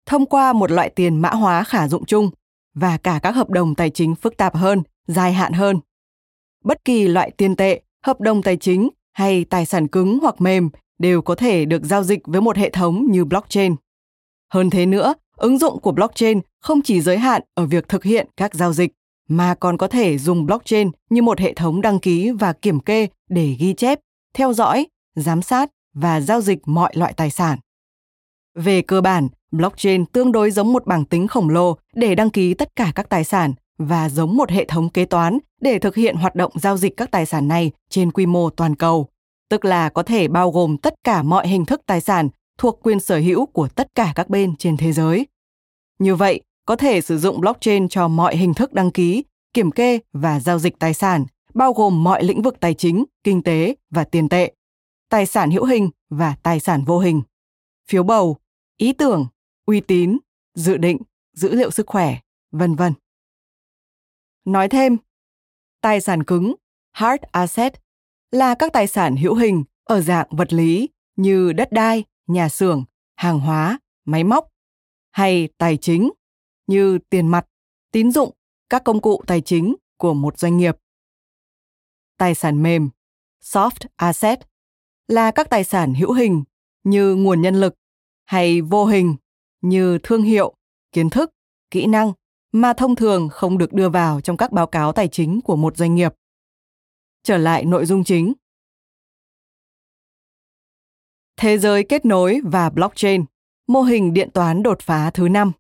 [0.06, 2.30] thông qua một loại tiền mã hóa khả dụng chung
[2.74, 5.80] và cả các hợp đồng tài chính phức tạp hơn, dài hạn hơn
[6.64, 10.70] bất kỳ loại tiền tệ, hợp đồng tài chính hay tài sản cứng hoặc mềm
[11.00, 13.76] đều có thể được giao dịch với một hệ thống như blockchain.
[14.54, 18.28] Hơn thế nữa, ứng dụng của blockchain không chỉ giới hạn ở việc thực hiện
[18.38, 18.92] các giao dịch
[19.30, 23.08] mà còn có thể dùng blockchain như một hệ thống đăng ký và kiểm kê
[23.30, 24.00] để ghi chép,
[24.34, 27.60] theo dõi, giám sát và giao dịch mọi loại tài sản.
[28.56, 32.54] Về cơ bản, blockchain tương đối giống một bảng tính khổng lồ để đăng ký
[32.54, 36.16] tất cả các tài sản và giống một hệ thống kế toán để thực hiện
[36.16, 39.08] hoạt động giao dịch các tài sản này trên quy mô toàn cầu,
[39.50, 43.00] tức là có thể bao gồm tất cả mọi hình thức tài sản thuộc quyền
[43.00, 45.28] sở hữu của tất cả các bên trên thế giới.
[46.00, 50.00] Như vậy, có thể sử dụng blockchain cho mọi hình thức đăng ký, kiểm kê
[50.14, 54.04] và giao dịch tài sản, bao gồm mọi lĩnh vực tài chính, kinh tế và
[54.04, 54.54] tiền tệ,
[55.10, 57.22] tài sản hữu hình và tài sản vô hình,
[57.90, 58.38] phiếu bầu,
[58.78, 59.28] ý tưởng,
[59.66, 60.18] uy tín,
[60.56, 60.98] dự định,
[61.34, 62.18] dữ liệu sức khỏe,
[62.52, 62.94] vân vân.
[64.46, 64.98] Nói thêm,
[65.82, 66.56] tài sản cứng,
[66.92, 67.74] hard asset,
[68.32, 72.84] là các tài sản hữu hình ở dạng vật lý như đất đai, nhà xưởng,
[73.16, 74.48] hàng hóa, máy móc,
[75.12, 76.12] hay tài chính
[76.68, 77.46] như tiền mặt,
[77.92, 78.32] tín dụng,
[78.70, 80.78] các công cụ tài chính của một doanh nghiệp.
[82.18, 82.90] Tài sản mềm,
[83.42, 84.40] soft asset,
[85.08, 86.44] là các tài sản hữu hình
[86.84, 87.76] như nguồn nhân lực
[88.26, 89.16] hay vô hình
[89.62, 90.56] như thương hiệu,
[90.92, 91.32] kiến thức,
[91.72, 92.14] kỹ năng
[92.56, 95.78] mà thông thường không được đưa vào trong các báo cáo tài chính của một
[95.78, 96.14] doanh nghiệp.
[97.24, 98.34] Trở lại nội dung chính.
[101.38, 103.26] Thế giới kết nối và blockchain,
[103.68, 105.52] mô hình điện toán đột phá thứ năm.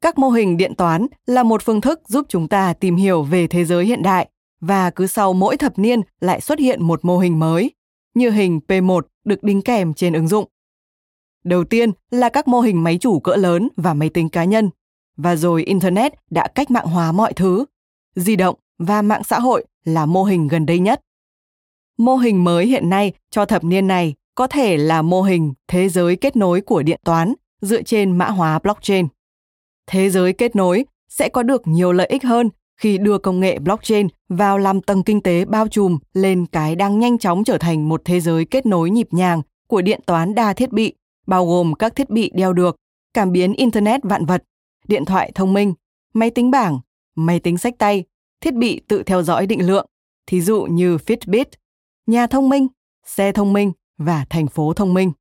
[0.00, 3.46] Các mô hình điện toán là một phương thức giúp chúng ta tìm hiểu về
[3.46, 4.28] thế giới hiện đại
[4.60, 7.70] và cứ sau mỗi thập niên lại xuất hiện một mô hình mới,
[8.14, 10.48] như hình P1 được đính kèm trên ứng dụng.
[11.44, 14.70] Đầu tiên là các mô hình máy chủ cỡ lớn và máy tính cá nhân,
[15.16, 17.64] và rồi Internet đã cách mạng hóa mọi thứ.
[18.14, 21.00] Di động và mạng xã hội là mô hình gần đây nhất.
[21.98, 25.88] Mô hình mới hiện nay cho thập niên này có thể là mô hình thế
[25.88, 29.06] giới kết nối của điện toán dựa trên mã hóa blockchain.
[29.86, 32.50] Thế giới kết nối sẽ có được nhiều lợi ích hơn
[32.80, 36.98] khi đưa công nghệ blockchain vào làm tầng kinh tế bao trùm lên cái đang
[36.98, 40.52] nhanh chóng trở thành một thế giới kết nối nhịp nhàng của điện toán đa
[40.52, 40.94] thiết bị,
[41.26, 42.76] bao gồm các thiết bị đeo được,
[43.14, 44.44] cảm biến Internet vạn vật,
[44.88, 45.74] điện thoại thông minh,
[46.14, 46.80] máy tính bảng,
[47.14, 48.04] máy tính sách tay,
[48.40, 49.86] thiết bị tự theo dõi định lượng,
[50.26, 51.44] thí dụ như Fitbit,
[52.06, 52.66] nhà thông minh,
[53.06, 55.12] xe thông minh và thành phố thông minh.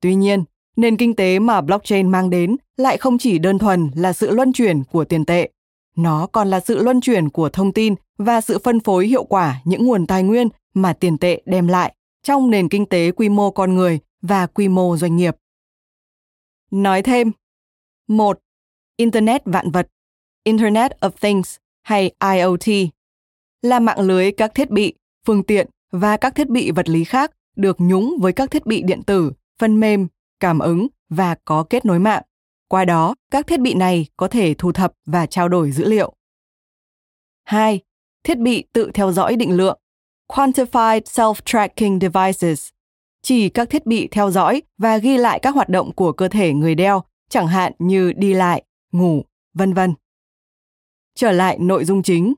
[0.00, 0.44] Tuy nhiên,
[0.76, 4.52] nền kinh tế mà blockchain mang đến lại không chỉ đơn thuần là sự luân
[4.52, 5.50] chuyển của tiền tệ,
[5.96, 9.60] nó còn là sự luân chuyển của thông tin và sự phân phối hiệu quả
[9.64, 13.50] những nguồn tài nguyên mà tiền tệ đem lại trong nền kinh tế quy mô
[13.50, 15.36] con người và quy mô doanh nghiệp.
[16.70, 17.32] Nói thêm,
[18.08, 18.40] một
[18.96, 19.88] Internet vạn vật,
[20.44, 22.88] Internet of Things hay IoT
[23.62, 24.94] là mạng lưới các thiết bị,
[25.26, 28.82] phương tiện và các thiết bị vật lý khác được nhúng với các thiết bị
[28.82, 30.06] điện tử, phần mềm,
[30.40, 32.22] cảm ứng và có kết nối mạng.
[32.68, 36.14] Qua đó, các thiết bị này có thể thu thập và trao đổi dữ liệu.
[37.44, 37.80] 2.
[38.24, 39.78] Thiết bị tự theo dõi định lượng
[40.28, 42.68] Quantified Self-Tracking Devices
[43.22, 46.52] chỉ các thiết bị theo dõi và ghi lại các hoạt động của cơ thể
[46.52, 49.94] người đeo, chẳng hạn như đi lại, ngủ, vân vân.
[51.14, 52.34] Trở lại nội dung chính.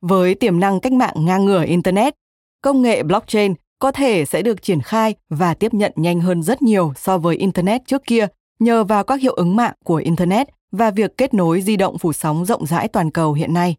[0.00, 2.14] Với tiềm năng cách mạng ngang ngửa Internet,
[2.62, 6.62] công nghệ blockchain có thể sẽ được triển khai và tiếp nhận nhanh hơn rất
[6.62, 8.26] nhiều so với Internet trước kia
[8.58, 12.12] nhờ vào các hiệu ứng mạng của Internet và việc kết nối di động phủ
[12.12, 13.76] sóng rộng rãi toàn cầu hiện nay.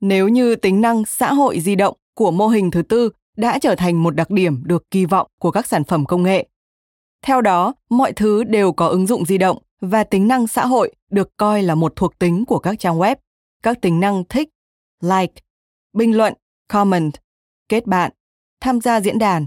[0.00, 3.74] Nếu như tính năng xã hội di động của mô hình thứ tư đã trở
[3.74, 6.48] thành một đặc điểm được kỳ vọng của các sản phẩm công nghệ.
[7.22, 10.94] Theo đó, mọi thứ đều có ứng dụng di động và tính năng xã hội
[11.10, 13.16] được coi là một thuộc tính của các trang web.
[13.62, 14.48] Các tính năng thích,
[15.00, 15.42] like,
[15.92, 16.34] bình luận,
[16.68, 17.12] comment,
[17.68, 18.12] kết bạn,
[18.60, 19.46] tham gia diễn đàn,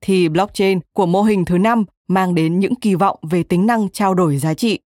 [0.00, 3.88] thì blockchain của mô hình thứ năm mang đến những kỳ vọng về tính năng
[3.88, 4.80] trao đổi giá trị.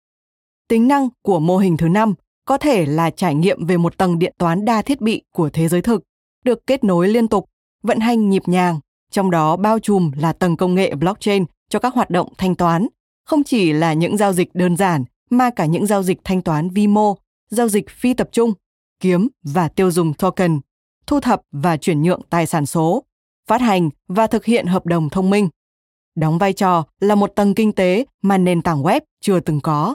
[0.69, 4.19] Tính năng của mô hình thứ năm có thể là trải nghiệm về một tầng
[4.19, 6.03] điện toán đa thiết bị của thế giới thực,
[6.45, 7.50] được kết nối liên tục,
[7.83, 11.95] vận hành nhịp nhàng, trong đó bao trùm là tầng công nghệ blockchain cho các
[11.95, 12.87] hoạt động thanh toán,
[13.27, 16.71] không chỉ là những giao dịch đơn giản mà cả những giao dịch thanh toán
[16.71, 17.17] vi mô,
[17.51, 18.53] giao dịch phi tập trung,
[19.01, 20.61] kiếm và tiêu dùng token,
[21.07, 23.05] thu thập và chuyển nhượng tài sản số,
[23.47, 25.49] phát hành và thực hiện hợp đồng thông minh.
[26.15, 29.95] Đóng vai trò là một tầng kinh tế mà nền tảng web chưa từng có.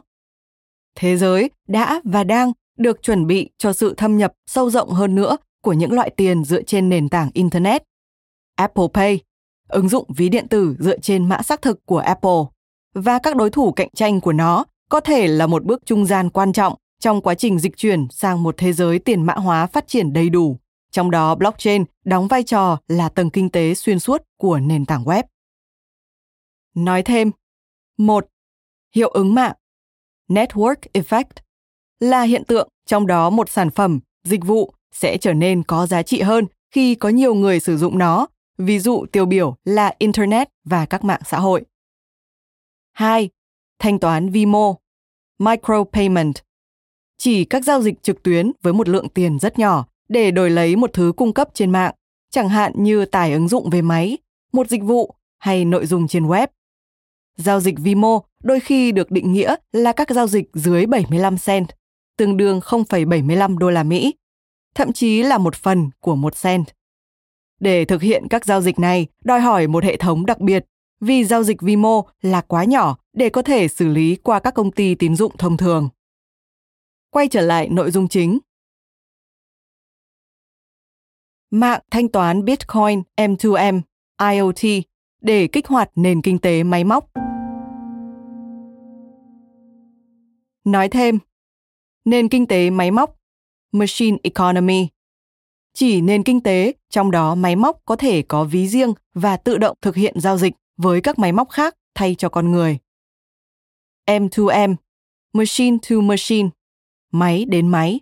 [0.95, 5.15] Thế giới đã và đang được chuẩn bị cho sự thâm nhập sâu rộng hơn
[5.15, 7.83] nữa của những loại tiền dựa trên nền tảng Internet.
[8.55, 9.19] Apple Pay,
[9.67, 12.41] ứng dụng ví điện tử dựa trên mã xác thực của Apple,
[12.93, 16.29] và các đối thủ cạnh tranh của nó có thể là một bước trung gian
[16.29, 19.87] quan trọng trong quá trình dịch chuyển sang một thế giới tiền mã hóa phát
[19.87, 20.57] triển đầy đủ,
[20.91, 25.03] trong đó blockchain đóng vai trò là tầng kinh tế xuyên suốt của nền tảng
[25.03, 25.23] web.
[26.75, 27.31] Nói thêm,
[27.97, 28.27] một
[28.95, 29.55] Hiệu ứng mạng
[30.29, 31.41] Network Effect
[31.99, 36.03] là hiện tượng trong đó một sản phẩm, dịch vụ sẽ trở nên có giá
[36.03, 38.27] trị hơn khi có nhiều người sử dụng nó,
[38.57, 41.63] ví dụ tiêu biểu là Internet và các mạng xã hội.
[42.93, 43.29] 2.
[43.79, 44.75] Thanh toán vi mô
[45.39, 46.33] Micropayment
[47.17, 50.75] Chỉ các giao dịch trực tuyến với một lượng tiền rất nhỏ để đổi lấy
[50.75, 51.93] một thứ cung cấp trên mạng,
[52.31, 54.17] chẳng hạn như tải ứng dụng về máy,
[54.53, 56.47] một dịch vụ hay nội dung trên web.
[57.37, 61.35] Giao dịch vi mô đôi khi được định nghĩa là các giao dịch dưới 75
[61.45, 61.67] cent,
[62.17, 64.13] tương đương 0,75 đô la Mỹ,
[64.75, 66.65] thậm chí là một phần của một cent.
[67.59, 70.65] Để thực hiện các giao dịch này đòi hỏi một hệ thống đặc biệt
[70.99, 74.53] vì giao dịch vi mô là quá nhỏ để có thể xử lý qua các
[74.53, 75.89] công ty tín dụng thông thường.
[77.09, 78.39] Quay trở lại nội dung chính.
[81.51, 83.81] Mạng thanh toán Bitcoin M2M
[84.31, 84.85] IoT
[85.21, 87.11] để kích hoạt nền kinh tế máy móc.
[90.63, 91.19] Nói thêm,
[92.05, 93.15] nền kinh tế máy móc,
[93.75, 94.87] machine economy,
[95.73, 99.57] chỉ nền kinh tế trong đó máy móc có thể có ví riêng và tự
[99.57, 102.77] động thực hiện giao dịch với các máy móc khác thay cho con người.
[104.07, 104.75] M2M,
[105.33, 106.49] machine to machine,
[107.11, 107.99] máy đến máy.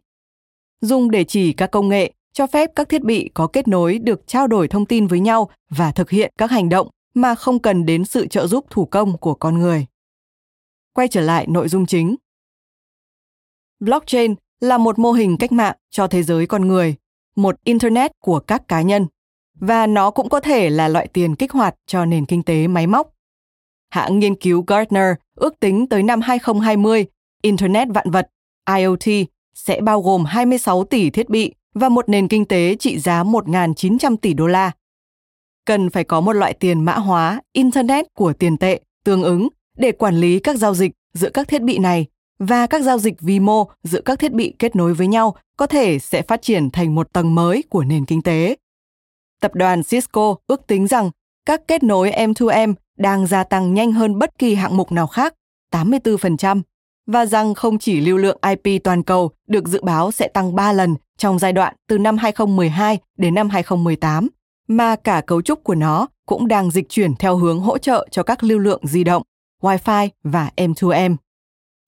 [0.81, 4.27] dùng để chỉ các công nghệ cho phép các thiết bị có kết nối được
[4.27, 7.85] trao đổi thông tin với nhau và thực hiện các hành động mà không cần
[7.85, 9.85] đến sự trợ giúp thủ công của con người.
[10.93, 12.15] Quay trở lại nội dung chính.
[13.79, 16.95] Blockchain là một mô hình cách mạng cho thế giới con người,
[17.35, 19.07] một internet của các cá nhân
[19.59, 22.87] và nó cũng có thể là loại tiền kích hoạt cho nền kinh tế máy
[22.87, 23.13] móc.
[23.89, 27.05] Hãng nghiên cứu Gartner ước tính tới năm 2020,
[27.41, 28.29] Internet vạn vật,
[28.77, 33.23] IoT, sẽ bao gồm 26 tỷ thiết bị và một nền kinh tế trị giá
[33.23, 34.71] 1.900 tỷ đô la.
[35.65, 39.47] Cần phải có một loại tiền mã hóa, Internet của tiền tệ tương ứng
[39.77, 42.05] để quản lý các giao dịch giữa các thiết bị này
[42.39, 45.67] và các giao dịch vi mô giữa các thiết bị kết nối với nhau có
[45.67, 48.55] thể sẽ phát triển thành một tầng mới của nền kinh tế.
[49.41, 51.11] Tập đoàn Cisco ước tính rằng
[51.45, 55.33] các kết nối M2M đang gia tăng nhanh hơn bất kỳ hạng mục nào khác,
[55.71, 56.61] 84%,
[57.07, 60.73] và rằng không chỉ lưu lượng IP toàn cầu được dự báo sẽ tăng 3
[60.73, 64.27] lần trong giai đoạn từ năm 2012 đến năm 2018,
[64.67, 68.23] mà cả cấu trúc của nó cũng đang dịch chuyển theo hướng hỗ trợ cho
[68.23, 69.23] các lưu lượng di động,
[69.61, 71.15] Wi-Fi và M2M.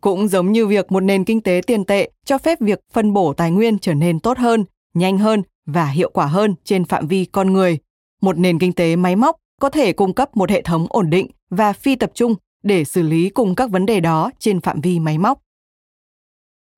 [0.05, 3.33] Cũng giống như việc một nền kinh tế tiền tệ cho phép việc phân bổ
[3.33, 7.25] tài nguyên trở nên tốt hơn, nhanh hơn và hiệu quả hơn trên phạm vi
[7.25, 7.77] con người,
[8.21, 11.27] một nền kinh tế máy móc có thể cung cấp một hệ thống ổn định
[11.49, 14.99] và phi tập trung để xử lý cùng các vấn đề đó trên phạm vi
[14.99, 15.41] máy móc.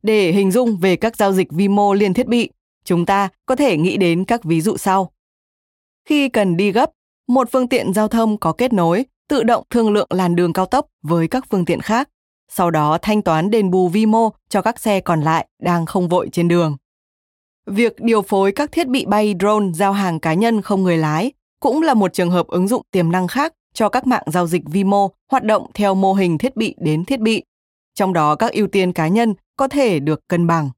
[0.04, 2.50] Để hình dung về các giao dịch vi mô liên thiết bị,
[2.86, 5.12] chúng ta có thể nghĩ đến các ví dụ sau.
[6.06, 6.92] Khi cần đi gấp,
[7.28, 10.66] một phương tiện giao thông có kết nối tự động thương lượng làn đường cao
[10.66, 12.10] tốc với các phương tiện khác,
[12.52, 16.08] sau đó thanh toán đền bù vi mô cho các xe còn lại đang không
[16.08, 16.78] vội trên đường.
[17.66, 21.32] Việc điều phối các thiết bị bay drone giao hàng cá nhân không người lái
[21.60, 24.62] cũng là một trường hợp ứng dụng tiềm năng khác cho các mạng giao dịch
[24.66, 27.44] vi mô hoạt động theo mô hình thiết bị đến thiết bị,
[27.96, 30.70] trong đó các ưu tiên cá nhân có thể được cân bằng.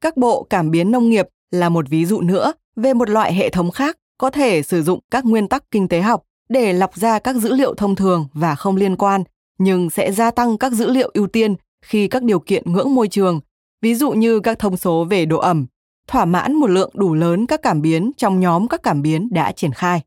[0.00, 3.50] Các bộ cảm biến nông nghiệp là một ví dụ nữa về một loại hệ
[3.50, 7.18] thống khác có thể sử dụng các nguyên tắc kinh tế học để lọc ra
[7.18, 9.24] các dữ liệu thông thường và không liên quan,
[9.60, 13.08] nhưng sẽ gia tăng các dữ liệu ưu tiên khi các điều kiện ngưỡng môi
[13.08, 13.40] trường,
[13.82, 15.66] ví dụ như các thông số về độ ẩm,
[16.06, 19.52] thỏa mãn một lượng đủ lớn các cảm biến trong nhóm các cảm biến đã
[19.52, 20.00] triển khai.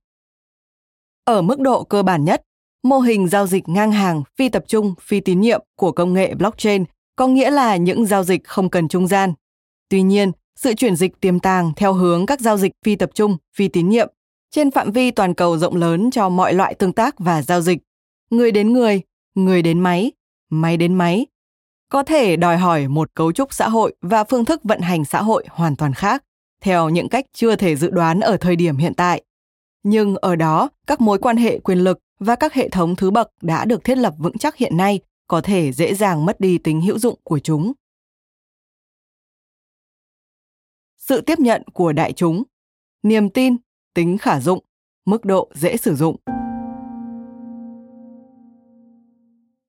[1.26, 2.42] Ở mức độ cơ bản nhất,
[2.84, 6.36] mô hình giao dịch ngang hàng phi tập trung phi tín nhiệm của công nghệ
[6.36, 6.86] blockchain
[7.16, 9.34] có nghĩa là những giao dịch không cần trung gian.
[9.89, 13.38] Tuy nhiên, sự chuyển dịch tiềm tàng theo hướng các giao dịch phi tập trung,
[13.56, 14.10] phi tín nhiệm
[14.52, 17.78] trên phạm vi toàn cầu rộng lớn cho mọi loại tương tác và giao dịch,
[18.30, 19.02] người đến người,
[19.36, 20.12] người đến máy,
[20.50, 21.26] máy đến máy,
[21.89, 25.22] có thể đòi hỏi một cấu trúc xã hội và phương thức vận hành xã
[25.22, 26.24] hội hoàn toàn khác,
[26.62, 29.24] theo những cách chưa thể dự đoán ở thời điểm hiện tại.
[29.84, 33.32] Nhưng ở đó, các mối quan hệ quyền lực và các hệ thống thứ bậc
[33.41, 36.82] đã được thiết lập vững chắc hiện nay có thể dễ dàng mất đi tính
[36.82, 37.74] hữu dụng của chúng.
[40.98, 42.43] Sự tiếp nhận của đại chúng,
[43.04, 43.58] niềm tin,
[43.93, 44.60] tính khả dụng,
[45.06, 46.15] mức độ dễ sử dụng.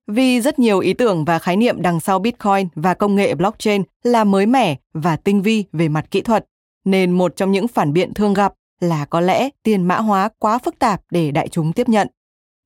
[0.06, 3.82] Vì rất nhiều ý tưởng và khái niệm đằng sau Bitcoin và công nghệ blockchain
[4.02, 6.46] là mới mẻ và tinh vi về mặt kỹ thuật,
[6.84, 10.58] nên một trong những phản biện thường gặp là có lẽ tiền mã hóa quá
[10.58, 12.08] phức tạp để đại chúng tiếp nhận.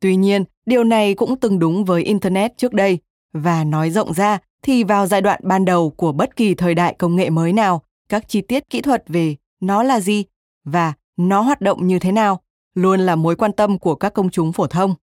[0.01, 2.99] Tuy nhiên, điều này cũng từng đúng với Internet trước đây,
[3.33, 6.95] và nói rộng ra thì vào giai đoạn ban đầu của bất kỳ thời đại
[6.99, 10.25] công nghệ mới nào, các chi tiết kỹ thuật về nó là gì
[10.65, 12.41] và nó hoạt động như thế nào
[12.75, 14.95] luôn là mối quan tâm của các công chúng phổ thông.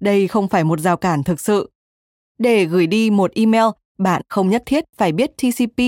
[0.00, 1.70] Đây không phải một rào cản thực sự.
[2.38, 3.64] Để gửi đi một email,
[3.98, 5.78] bạn không nhất thiết phải biết TCP,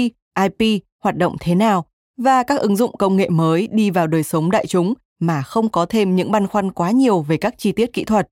[0.58, 1.84] IP hoạt động thế nào
[2.16, 5.68] và các ứng dụng công nghệ mới đi vào đời sống đại chúng mà không
[5.68, 8.28] có thêm những băn khoăn quá nhiều về các chi tiết kỹ thuật,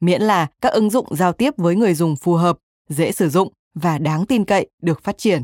[0.00, 3.52] miễn là các ứng dụng giao tiếp với người dùng phù hợp, dễ sử dụng
[3.74, 5.42] và đáng tin cậy được phát triển.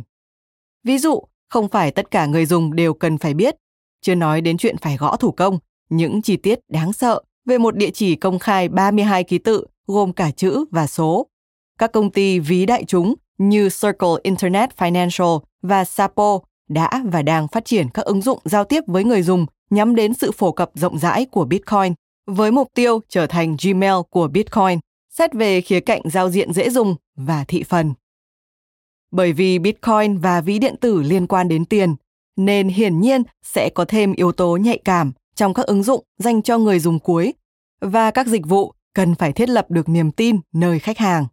[0.85, 3.57] Ví dụ, không phải tất cả người dùng đều cần phải biết,
[4.01, 7.77] chưa nói đến chuyện phải gõ thủ công, những chi tiết đáng sợ về một
[7.77, 11.27] địa chỉ công khai 32 ký tự gồm cả chữ và số.
[11.79, 17.49] Các công ty ví đại chúng như Circle Internet Financial và Sapo đã và đang
[17.49, 20.71] phát triển các ứng dụng giao tiếp với người dùng nhắm đến sự phổ cập
[20.75, 21.95] rộng rãi của Bitcoin,
[22.27, 24.79] với mục tiêu trở thành Gmail của Bitcoin,
[25.11, 27.95] xét về khía cạnh giao diện dễ dùng và thị phần.
[29.11, 31.95] Bởi vì Bitcoin và ví điện tử liên quan đến tiền,
[32.37, 36.43] nên hiển nhiên sẽ có thêm yếu tố nhạy cảm trong các ứng dụng dành
[36.43, 37.35] cho người dùng cuối
[37.81, 41.27] và các dịch vụ cần phải thiết lập được niềm tin nơi khách hàng.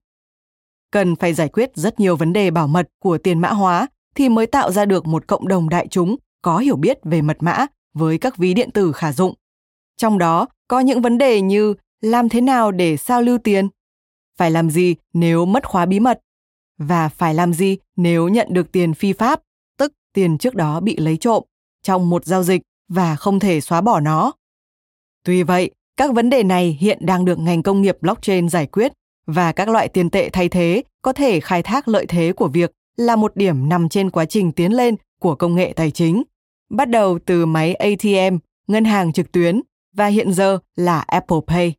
[0.92, 4.30] Cần phải giải quyết rất nhiều vấn đề bảo mật của tiền mã hóa thì
[4.30, 7.66] mới tạo ra được một cộng đồng đại chúng có hiểu biết về mật mã
[7.94, 9.34] với các ví điện tử khả dụng.
[9.98, 13.68] Trong đó có những vấn đề như làm thế nào để sao lưu tiền,
[14.38, 16.20] phải làm gì nếu mất khóa bí mật
[16.78, 19.42] và phải làm gì nếu nhận được tiền phi pháp,
[19.78, 21.44] tức tiền trước đó bị lấy trộm
[21.84, 24.32] trong một giao dịch và không thể xóa bỏ nó.
[25.24, 28.94] Tuy vậy, các vấn đề này hiện đang được ngành công nghiệp blockchain giải quyết
[29.26, 32.72] và các loại tiền tệ thay thế có thể khai thác lợi thế của việc
[32.98, 36.24] là một điểm nằm trên quá trình tiến lên của công nghệ tài chính,
[36.70, 38.38] bắt đầu từ máy ATM,
[38.68, 39.62] ngân hàng trực tuyến
[39.96, 41.74] và hiện giờ là Apple Pay.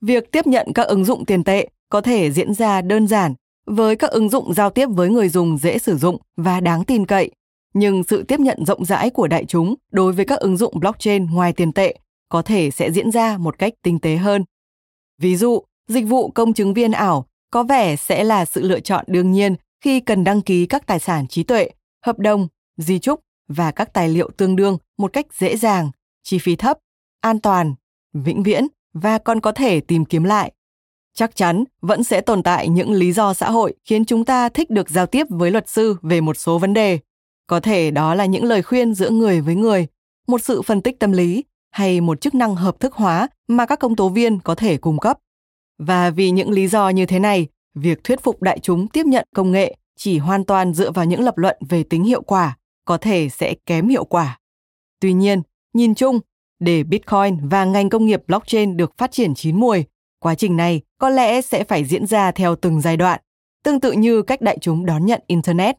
[0.00, 3.34] Việc tiếp nhận các ứng dụng tiền tệ có thể diễn ra đơn giản
[3.66, 7.06] với các ứng dụng giao tiếp với người dùng dễ sử dụng và đáng tin
[7.06, 7.30] cậy,
[7.74, 11.26] nhưng sự tiếp nhận rộng rãi của đại chúng đối với các ứng dụng blockchain
[11.26, 11.96] ngoài tiền tệ
[12.28, 14.44] có thể sẽ diễn ra một cách tinh tế hơn.
[15.18, 19.04] Ví dụ, dịch vụ công chứng viên ảo có vẻ sẽ là sự lựa chọn
[19.08, 21.70] đương nhiên khi cần đăng ký các tài sản trí tuệ,
[22.04, 25.90] hợp đồng, di trúc và các tài liệu tương đương một cách dễ dàng,
[26.22, 26.78] chi phí thấp,
[27.20, 27.74] an toàn,
[28.12, 30.52] vĩnh viễn và còn có thể tìm kiếm lại.
[31.14, 34.70] Chắc chắn vẫn sẽ tồn tại những lý do xã hội khiến chúng ta thích
[34.70, 36.98] được giao tiếp với luật sư về một số vấn đề.
[37.46, 39.86] Có thể đó là những lời khuyên giữa người với người,
[40.26, 43.78] một sự phân tích tâm lý hay một chức năng hợp thức hóa mà các
[43.78, 45.18] công tố viên có thể cung cấp.
[45.78, 49.26] Và vì những lý do như thế này, việc thuyết phục đại chúng tiếp nhận
[49.34, 52.98] công nghệ chỉ hoàn toàn dựa vào những lập luận về tính hiệu quả có
[52.98, 54.38] thể sẽ kém hiệu quả.
[55.00, 55.42] Tuy nhiên,
[55.74, 56.20] nhìn chung,
[56.60, 59.84] để Bitcoin và ngành công nghiệp blockchain được phát triển chín muồi,
[60.20, 63.20] quá trình này có lẽ sẽ phải diễn ra theo từng giai đoạn,
[63.64, 65.76] tương tự như cách đại chúng đón nhận Internet.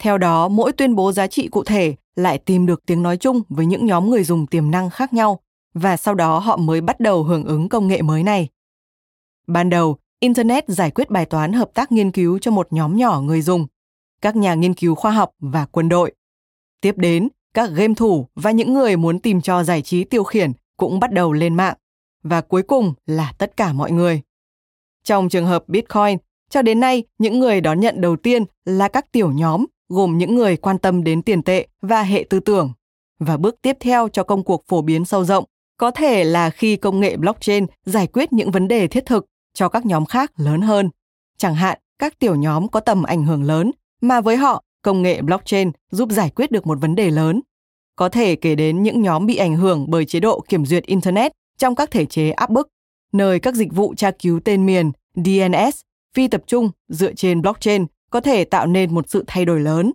[0.00, 3.42] Theo đó, mỗi tuyên bố giá trị cụ thể lại tìm được tiếng nói chung
[3.48, 5.40] với những nhóm người dùng tiềm năng khác nhau
[5.74, 8.48] và sau đó họ mới bắt đầu hưởng ứng công nghệ mới này.
[9.46, 13.20] Ban đầu, Internet giải quyết bài toán hợp tác nghiên cứu cho một nhóm nhỏ
[13.20, 13.66] người dùng,
[14.22, 16.12] các nhà nghiên cứu khoa học và quân đội.
[16.80, 20.52] Tiếp đến, các game thủ và những người muốn tìm cho giải trí tiêu khiển
[20.76, 21.76] cũng bắt đầu lên mạng.
[22.22, 24.22] Và cuối cùng là tất cả mọi người.
[25.04, 26.18] Trong trường hợp Bitcoin,
[26.50, 30.34] cho đến nay những người đón nhận đầu tiên là các tiểu nhóm gồm những
[30.34, 32.72] người quan tâm đến tiền tệ và hệ tư tưởng.
[33.18, 35.44] Và bước tiếp theo cho công cuộc phổ biến sâu rộng
[35.76, 39.68] có thể là khi công nghệ blockchain giải quyết những vấn đề thiết thực cho
[39.68, 40.90] các nhóm khác lớn hơn.
[41.36, 43.70] Chẳng hạn, các tiểu nhóm có tầm ảnh hưởng lớn
[44.00, 47.40] mà với họ, công nghệ blockchain giúp giải quyết được một vấn đề lớn.
[47.96, 51.32] Có thể kể đến những nhóm bị ảnh hưởng bởi chế độ kiểm duyệt internet
[51.58, 52.68] trong các thể chế áp bức,
[53.12, 55.80] nơi các dịch vụ tra cứu tên miền DNS
[56.14, 59.92] phi tập trung dựa trên blockchain có thể tạo nên một sự thay đổi lớn.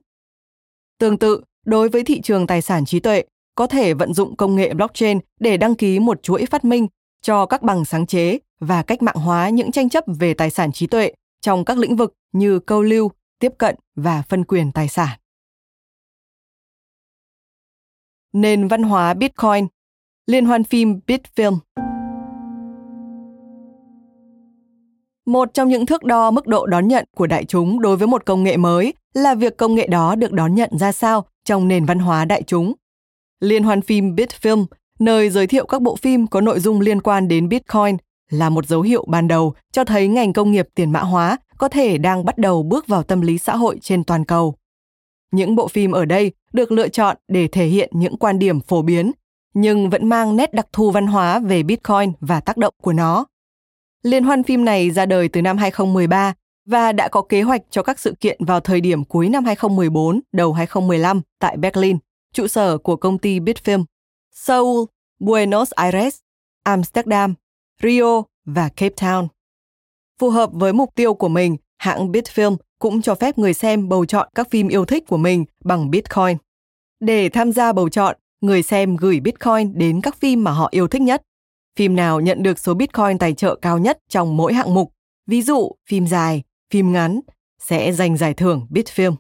[0.98, 3.24] Tương tự, đối với thị trường tài sản trí tuệ,
[3.56, 6.88] có thể vận dụng công nghệ blockchain để đăng ký một chuỗi phát minh
[7.22, 10.72] cho các bằng sáng chế và cách mạng hóa những tranh chấp về tài sản
[10.72, 14.88] trí tuệ trong các lĩnh vực như câu lưu, tiếp cận và phân quyền tài
[14.88, 15.20] sản.
[18.34, 19.68] Nền văn hóa Bitcoin
[20.28, 21.58] Liên hoan phim Bitfilm
[25.26, 28.26] Một trong những thước đo mức độ đón nhận của đại chúng đối với một
[28.26, 31.86] công nghệ mới là việc công nghệ đó được đón nhận ra sao trong nền
[31.86, 32.74] văn hóa đại chúng.
[33.40, 34.66] Liên hoan phim Bitfilm,
[35.00, 37.98] nơi giới thiệu các bộ phim có nội dung liên quan đến Bitcoin,
[38.30, 41.68] là một dấu hiệu ban đầu cho thấy ngành công nghiệp tiền mã hóa có
[41.68, 44.56] thể đang bắt đầu bước vào tâm lý xã hội trên toàn cầu.
[45.32, 48.82] Những bộ phim ở đây được lựa chọn để thể hiện những quan điểm phổ
[48.82, 49.12] biến,
[49.54, 53.26] nhưng vẫn mang nét đặc thù văn hóa về Bitcoin và tác động của nó.
[54.06, 56.34] Liên hoan phim này ra đời từ năm 2013
[56.66, 60.22] và đã có kế hoạch cho các sự kiện vào thời điểm cuối năm 2014,
[60.32, 61.98] đầu 2015 tại Berlin,
[62.34, 63.84] trụ sở của công ty Bitfilm,
[64.32, 64.86] Seoul,
[65.20, 66.18] Buenos Aires,
[66.64, 67.34] Amsterdam,
[67.84, 69.28] Rio và Cape Town.
[70.20, 74.06] Phù hợp với mục tiêu của mình, hãng Bitfilm cũng cho phép người xem bầu
[74.06, 76.38] chọn các phim yêu thích của mình bằng Bitcoin.
[77.00, 80.88] Để tham gia bầu chọn, người xem gửi Bitcoin đến các phim mà họ yêu
[80.88, 81.22] thích nhất.
[81.76, 84.94] Phim nào nhận được số Bitcoin tài trợ cao nhất trong mỗi hạng mục,
[85.28, 87.20] ví dụ phim dài, phim ngắn,
[87.60, 89.16] sẽ giành giải thưởng Bitfilm.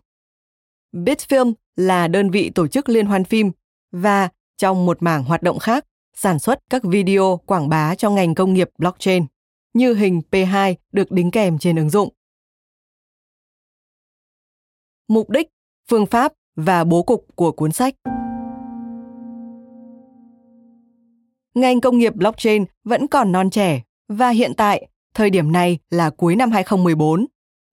[0.93, 3.51] Bitfilm là đơn vị tổ chức liên hoan phim
[3.91, 8.35] và trong một mảng hoạt động khác, sản xuất các video quảng bá cho ngành
[8.35, 9.25] công nghiệp blockchain
[9.73, 12.13] như hình P2 được đính kèm trên ứng dụng.
[15.07, 15.47] Mục đích,
[15.89, 17.95] phương pháp và bố cục của cuốn sách.
[21.55, 26.09] Ngành công nghiệp blockchain vẫn còn non trẻ và hiện tại, thời điểm này là
[26.09, 27.25] cuối năm 2014,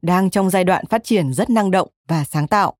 [0.02, 2.74] đang trong giai đoạn phát triển rất năng động và sáng tạo.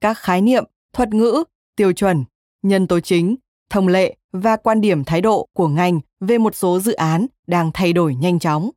[0.00, 1.44] Các khái niệm, thuật ngữ,
[1.76, 2.24] tiêu chuẩn,
[2.62, 3.36] nhân tố chính,
[3.70, 7.70] thông lệ và quan điểm thái độ của ngành về một số dự án đang
[7.74, 8.70] thay đổi nhanh chóng.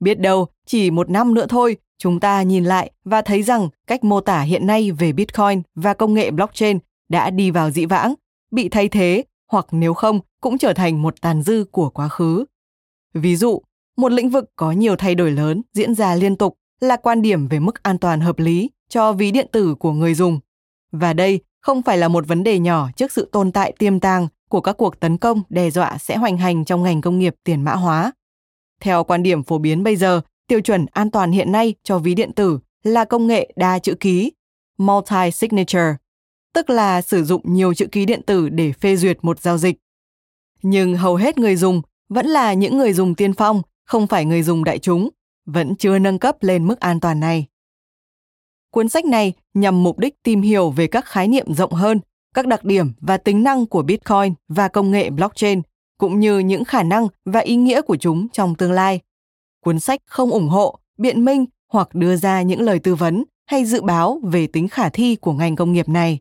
[0.00, 4.04] Biết đâu, chỉ một năm nữa thôi, chúng ta nhìn lại và thấy rằng cách
[4.04, 6.78] mô tả hiện nay về Bitcoin và công nghệ blockchain
[7.08, 8.14] đã đi vào dĩ vãng,
[8.50, 9.24] bị thay thế
[9.54, 12.44] hoặc nếu không cũng trở thành một tàn dư của quá khứ.
[13.14, 13.62] Ví dụ,
[13.96, 17.48] một lĩnh vực có nhiều thay đổi lớn diễn ra liên tục là quan điểm
[17.48, 20.40] về mức an toàn hợp lý cho ví điện tử của người dùng.
[20.92, 24.28] Và đây không phải là một vấn đề nhỏ trước sự tồn tại tiềm tàng
[24.48, 27.62] của các cuộc tấn công đe dọa sẽ hoành hành trong ngành công nghiệp tiền
[27.62, 28.12] mã hóa.
[28.80, 32.14] Theo quan điểm phổ biến bây giờ, tiêu chuẩn an toàn hiện nay cho ví
[32.14, 34.32] điện tử là công nghệ đa chữ ký,
[34.78, 35.94] multi-signature,
[36.54, 39.76] tức là sử dụng nhiều chữ ký điện tử để phê duyệt một giao dịch.
[40.62, 44.42] Nhưng hầu hết người dùng vẫn là những người dùng tiên phong, không phải người
[44.42, 45.08] dùng đại chúng,
[45.46, 47.46] vẫn chưa nâng cấp lên mức an toàn này.
[48.70, 52.00] Cuốn sách này nhằm mục đích tìm hiểu về các khái niệm rộng hơn,
[52.34, 55.62] các đặc điểm và tính năng của Bitcoin và công nghệ blockchain,
[55.98, 59.00] cũng như những khả năng và ý nghĩa của chúng trong tương lai.
[59.64, 63.64] Cuốn sách không ủng hộ, biện minh hoặc đưa ra những lời tư vấn hay
[63.64, 66.18] dự báo về tính khả thi của ngành công nghiệp này.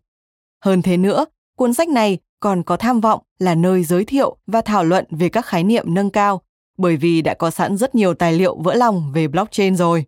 [0.64, 1.26] Hơn thế nữa,
[1.58, 5.30] cuốn sách này còn có tham vọng là nơi giới thiệu và thảo luận về
[5.30, 6.42] các khái niệm nâng cao,
[6.78, 10.06] bởi vì đã có sẵn rất nhiều tài liệu vỡ lòng về blockchain rồi.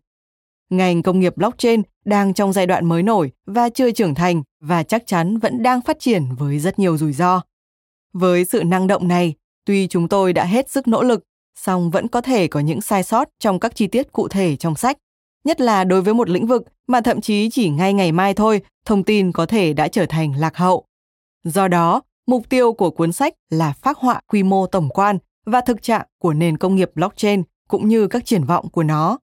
[0.69, 4.83] Ngành công nghiệp blockchain đang trong giai đoạn mới nổi và chưa trưởng thành và
[4.83, 7.41] chắc chắn vẫn đang phát triển với rất nhiều rủi ro.
[8.13, 9.33] Với sự năng động này,
[9.65, 11.23] tuy chúng tôi đã hết sức nỗ lực,
[11.59, 14.75] song vẫn có thể có những sai sót trong các chi tiết cụ thể trong
[14.75, 14.97] sách,
[15.45, 18.61] nhất là đối với một lĩnh vực mà thậm chí chỉ ngay ngày mai thôi,
[18.85, 20.85] thông tin có thể đã trở thành lạc hậu.
[21.43, 25.61] Do đó, mục tiêu của cuốn sách là phác họa quy mô tổng quan và
[25.61, 29.17] thực trạng của nền công nghiệp blockchain cũng như các triển vọng của nó.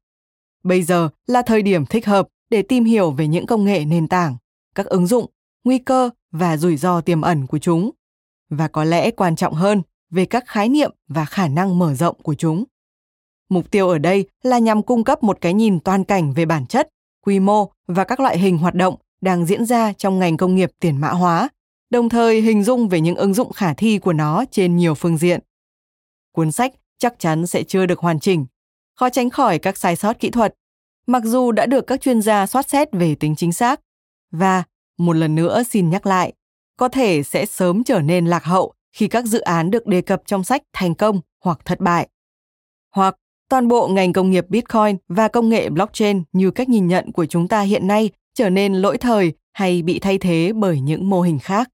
[0.62, 4.08] Bây giờ là thời điểm thích hợp để tìm hiểu về những công nghệ nền
[4.08, 4.36] tảng,
[4.74, 5.26] các ứng dụng,
[5.64, 7.90] nguy cơ và rủi ro tiềm ẩn của chúng.
[8.50, 12.22] Và có lẽ quan trọng hơn, về các khái niệm và khả năng mở rộng
[12.22, 12.64] của chúng.
[13.52, 16.66] Mục tiêu ở đây là nhằm cung cấp một cái nhìn toàn cảnh về bản
[16.66, 16.88] chất,
[17.24, 20.70] quy mô và các loại hình hoạt động đang diễn ra trong ngành công nghiệp
[20.80, 21.48] tiền mã hóa,
[21.90, 25.16] đồng thời hình dung về những ứng dụng khả thi của nó trên nhiều phương
[25.16, 25.40] diện.
[26.32, 28.46] Cuốn sách chắc chắn sẽ chưa được hoàn chỉnh,
[28.94, 30.54] khó tránh khỏi các sai sót kỹ thuật,
[31.06, 33.80] mặc dù đã được các chuyên gia soát xét về tính chính xác.
[34.30, 34.62] Và,
[34.98, 36.32] một lần nữa xin nhắc lại,
[36.76, 40.22] có thể sẽ sớm trở nên lạc hậu khi các dự án được đề cập
[40.26, 42.08] trong sách thành công hoặc thất bại.
[42.94, 43.16] Hoặc
[43.52, 47.26] toàn bộ ngành công nghiệp Bitcoin và công nghệ blockchain như cách nhìn nhận của
[47.26, 51.20] chúng ta hiện nay trở nên lỗi thời hay bị thay thế bởi những mô
[51.20, 51.68] hình khác.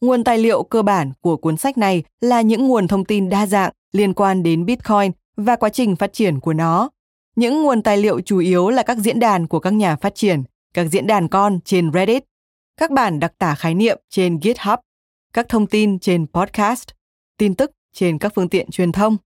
[0.00, 3.46] Nguồn tài liệu cơ bản của cuốn sách này là những nguồn thông tin đa
[3.46, 6.90] dạng liên quan đến Bitcoin và quá trình phát triển của nó.
[7.36, 10.42] Những nguồn tài liệu chủ yếu là các diễn đàn của các nhà phát triển,
[10.74, 12.24] các diễn đàn con trên Reddit,
[12.76, 14.78] các bản đặc tả khái niệm trên GitHub,
[15.32, 16.88] các thông tin trên podcast,
[17.38, 19.16] tin tức trên các phương tiện truyền thông,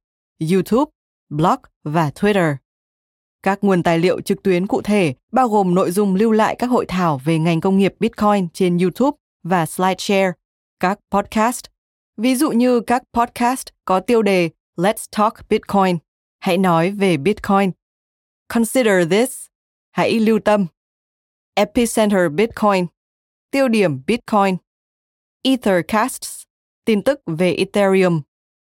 [0.53, 0.91] YouTube,
[1.33, 2.57] blog và Twitter.
[3.43, 6.67] Các nguồn tài liệu trực tuyến cụ thể bao gồm nội dung lưu lại các
[6.67, 10.33] hội thảo về ngành công nghiệp Bitcoin trên YouTube và SlideShare,
[10.81, 11.65] các podcast.
[12.17, 15.99] Ví dụ như các podcast có tiêu đề Let's Talk Bitcoin,
[16.41, 17.71] hãy nói về Bitcoin.
[18.49, 19.47] Consider this,
[19.91, 20.67] hãy lưu tâm.
[21.55, 22.87] Epicenter Bitcoin,
[23.51, 24.57] tiêu điểm Bitcoin.
[25.43, 26.43] Ethercasts,
[26.85, 28.21] tin tức về Ethereum.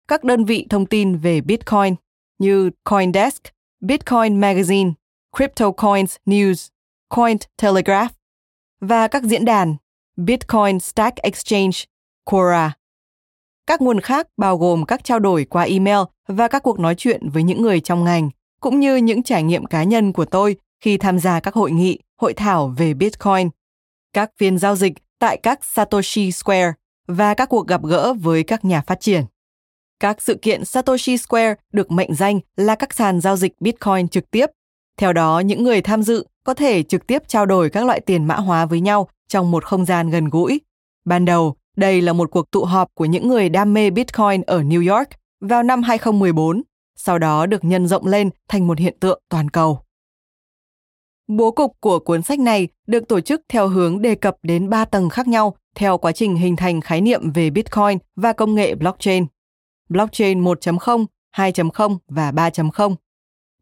[0.09, 1.95] Các đơn vị thông tin về Bitcoin
[2.43, 3.43] như Coindesk,
[3.81, 4.93] Bitcoin Magazine,
[5.37, 6.69] CryptoCoins News,
[7.09, 8.13] Coin Telegraph
[8.81, 9.77] và các diễn đàn
[10.17, 11.79] Bitcoin Stack Exchange,
[12.25, 12.77] Quora.
[13.67, 17.29] Các nguồn khác bao gồm các trao đổi qua email và các cuộc nói chuyện
[17.29, 18.31] với những người trong ngành,
[18.61, 21.99] cũng như những trải nghiệm cá nhân của tôi khi tham gia các hội nghị,
[22.21, 23.51] hội thảo về Bitcoin,
[24.13, 26.73] các phiên giao dịch tại các Satoshi Square
[27.07, 29.25] và các cuộc gặp gỡ với các nhà phát triển.
[30.03, 34.31] Các sự kiện Satoshi Square được mệnh danh là các sàn giao dịch Bitcoin trực
[34.31, 34.47] tiếp.
[34.99, 38.25] Theo đó, những người tham dự có thể trực tiếp trao đổi các loại tiền
[38.25, 40.61] mã hóa với nhau trong một không gian gần gũi.
[41.05, 44.63] Ban đầu, đây là một cuộc tụ họp của những người đam mê Bitcoin ở
[44.63, 45.09] New York
[45.41, 46.63] vào năm 2014,
[46.97, 49.81] sau đó được nhân rộng lên thành một hiện tượng toàn cầu.
[51.29, 54.85] Bố cục của cuốn sách này được tổ chức theo hướng đề cập đến ba
[54.85, 58.75] tầng khác nhau theo quá trình hình thành khái niệm về Bitcoin và công nghệ
[58.75, 59.27] blockchain
[59.89, 61.07] blockchain 1.0,
[61.37, 62.95] 2.0 và 3.0.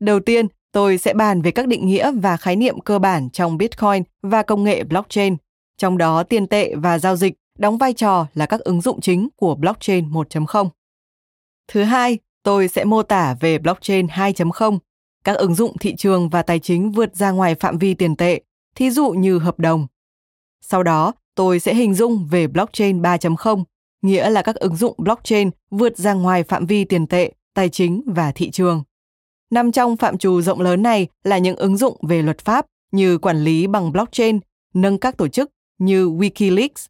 [0.00, 3.58] Đầu tiên, tôi sẽ bàn về các định nghĩa và khái niệm cơ bản trong
[3.58, 5.36] Bitcoin và công nghệ blockchain,
[5.76, 9.28] trong đó tiền tệ và giao dịch đóng vai trò là các ứng dụng chính
[9.36, 10.68] của blockchain 1.0.
[11.68, 14.78] Thứ hai, tôi sẽ mô tả về blockchain 2.0,
[15.24, 18.40] các ứng dụng thị trường và tài chính vượt ra ngoài phạm vi tiền tệ,
[18.74, 19.86] thí dụ như hợp đồng.
[20.60, 23.64] Sau đó, tôi sẽ hình dung về blockchain 3.0,
[24.02, 28.02] nghĩa là các ứng dụng blockchain vượt ra ngoài phạm vi tiền tệ, tài chính
[28.06, 28.82] và thị trường.
[29.50, 33.18] Nằm trong phạm trù rộng lớn này là những ứng dụng về luật pháp như
[33.18, 34.38] quản lý bằng blockchain,
[34.74, 36.86] nâng các tổ chức như Wikileaks,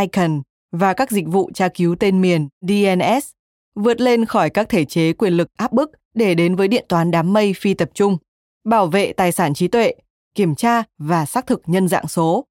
[0.00, 0.42] ICANN
[0.72, 3.30] và các dịch vụ tra cứu tên miền DNS,
[3.74, 7.10] vượt lên khỏi các thể chế quyền lực áp bức để đến với điện toán
[7.10, 8.18] đám mây phi tập trung,
[8.64, 9.94] bảo vệ tài sản trí tuệ,
[10.34, 12.46] kiểm tra và xác thực nhân dạng số.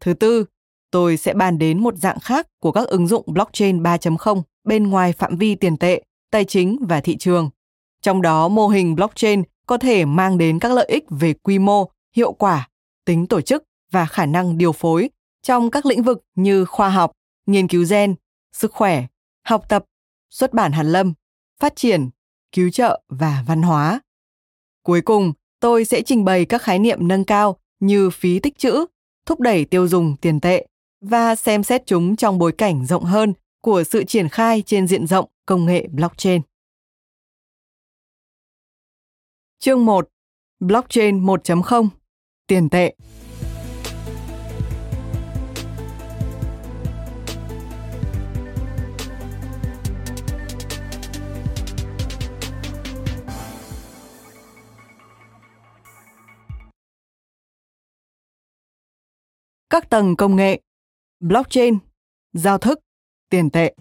[0.00, 0.44] Thứ tư,
[0.92, 5.12] tôi sẽ bàn đến một dạng khác của các ứng dụng blockchain 3.0 bên ngoài
[5.12, 7.50] phạm vi tiền tệ, tài chính và thị trường.
[8.02, 11.90] Trong đó mô hình blockchain có thể mang đến các lợi ích về quy mô,
[12.16, 12.68] hiệu quả,
[13.04, 15.10] tính tổ chức và khả năng điều phối
[15.42, 17.12] trong các lĩnh vực như khoa học,
[17.46, 18.14] nghiên cứu gen,
[18.52, 19.06] sức khỏe,
[19.46, 19.84] học tập,
[20.30, 21.14] xuất bản hàn lâm,
[21.60, 22.10] phát triển,
[22.52, 24.00] cứu trợ và văn hóa.
[24.82, 28.86] Cuối cùng, tôi sẽ trình bày các khái niệm nâng cao như phí tích trữ,
[29.26, 30.66] thúc đẩy tiêu dùng tiền tệ
[31.02, 35.06] và xem xét chúng trong bối cảnh rộng hơn của sự triển khai trên diện
[35.06, 36.42] rộng công nghệ blockchain.
[39.58, 40.08] Chương 1.
[40.60, 41.88] Blockchain 1.0
[42.46, 42.94] Tiền tệ
[59.72, 60.60] các tầng công nghệ,
[61.22, 61.78] blockchain,
[62.32, 62.80] giao thức,
[63.30, 63.74] tiền tệ.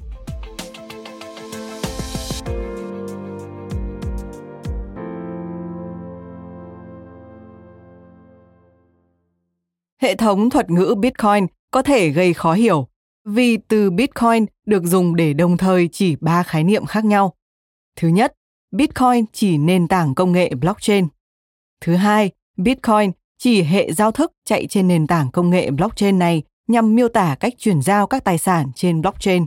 [10.02, 12.88] Hệ thống thuật ngữ Bitcoin có thể gây khó hiểu
[13.26, 17.34] vì từ Bitcoin được dùng để đồng thời chỉ ba khái niệm khác nhau.
[17.96, 18.34] Thứ nhất,
[18.72, 21.08] Bitcoin chỉ nền tảng công nghệ blockchain.
[21.82, 26.44] Thứ hai, Bitcoin chỉ hệ giao thức chạy trên nền tảng công nghệ blockchain này
[26.72, 29.46] nhằm miêu tả cách chuyển giao các tài sản trên blockchain.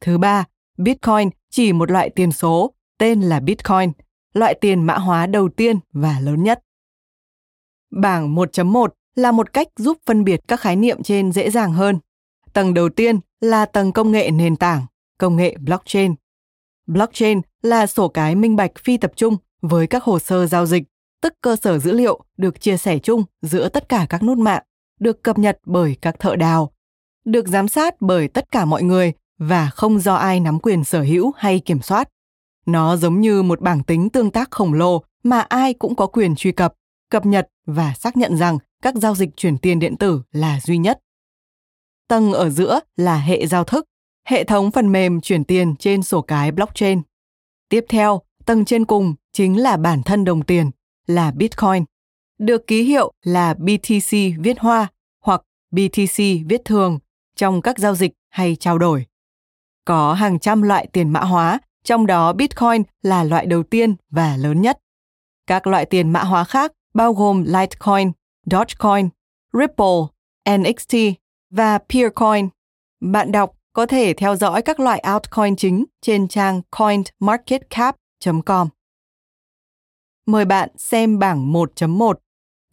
[0.00, 0.44] Thứ ba,
[0.76, 3.92] Bitcoin chỉ một loại tiền số, tên là Bitcoin,
[4.34, 6.60] loại tiền mã hóa đầu tiên và lớn nhất.
[7.90, 11.98] Bảng 1.1 là một cách giúp phân biệt các khái niệm trên dễ dàng hơn.
[12.52, 14.86] Tầng đầu tiên là tầng công nghệ nền tảng,
[15.18, 16.14] công nghệ blockchain.
[16.86, 20.84] Blockchain là sổ cái minh bạch phi tập trung với các hồ sơ giao dịch
[21.24, 24.62] tức cơ sở dữ liệu được chia sẻ chung giữa tất cả các nút mạng,
[25.00, 26.72] được cập nhật bởi các thợ đào,
[27.24, 31.02] được giám sát bởi tất cả mọi người và không do ai nắm quyền sở
[31.02, 32.08] hữu hay kiểm soát.
[32.66, 36.34] Nó giống như một bảng tính tương tác khổng lồ mà ai cũng có quyền
[36.36, 36.74] truy cập,
[37.10, 40.78] cập nhật và xác nhận rằng các giao dịch chuyển tiền điện tử là duy
[40.78, 41.00] nhất.
[42.08, 43.84] Tầng ở giữa là hệ giao thức,
[44.28, 47.02] hệ thống phần mềm chuyển tiền trên sổ cái blockchain.
[47.68, 50.70] Tiếp theo, tầng trên cùng chính là bản thân đồng tiền
[51.06, 51.84] là Bitcoin,
[52.38, 54.88] được ký hiệu là BTC viết hoa
[55.24, 56.98] hoặc BTC viết thường
[57.36, 59.06] trong các giao dịch hay trao đổi.
[59.84, 64.36] Có hàng trăm loại tiền mã hóa, trong đó Bitcoin là loại đầu tiên và
[64.36, 64.78] lớn nhất.
[65.46, 68.12] Các loại tiền mã hóa khác bao gồm Litecoin,
[68.50, 69.08] Dogecoin,
[69.52, 70.02] Ripple,
[70.58, 70.96] NXT
[71.50, 72.48] và Peercoin.
[73.00, 78.68] Bạn đọc có thể theo dõi các loại altcoin chính trên trang coinmarketcap.com
[80.26, 82.14] mời bạn xem bảng 1.1,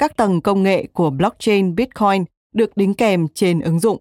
[0.01, 3.97] các tầng công nghệ của blockchain Bitcoin được đính kèm trên ứng dụng.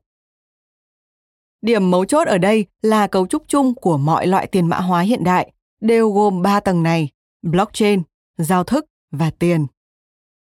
[1.62, 5.00] Điểm mấu chốt ở đây là cấu trúc chung của mọi loại tiền mã hóa
[5.00, 7.08] hiện đại đều gồm 3 tầng này:
[7.42, 8.02] blockchain,
[8.38, 9.66] giao thức và tiền.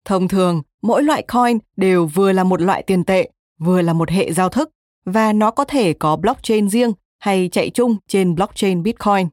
[0.05, 4.11] Thông thường, mỗi loại coin đều vừa là một loại tiền tệ, vừa là một
[4.11, 4.71] hệ giao thức
[5.05, 9.29] và nó có thể có blockchain riêng hay chạy chung trên blockchain Bitcoin.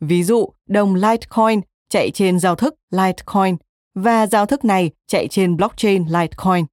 [0.00, 3.56] Ví dụ, đồng Litecoin chạy trên giao thức Litecoin
[4.00, 6.64] và giao thức này chạy trên blockchain Litecoin.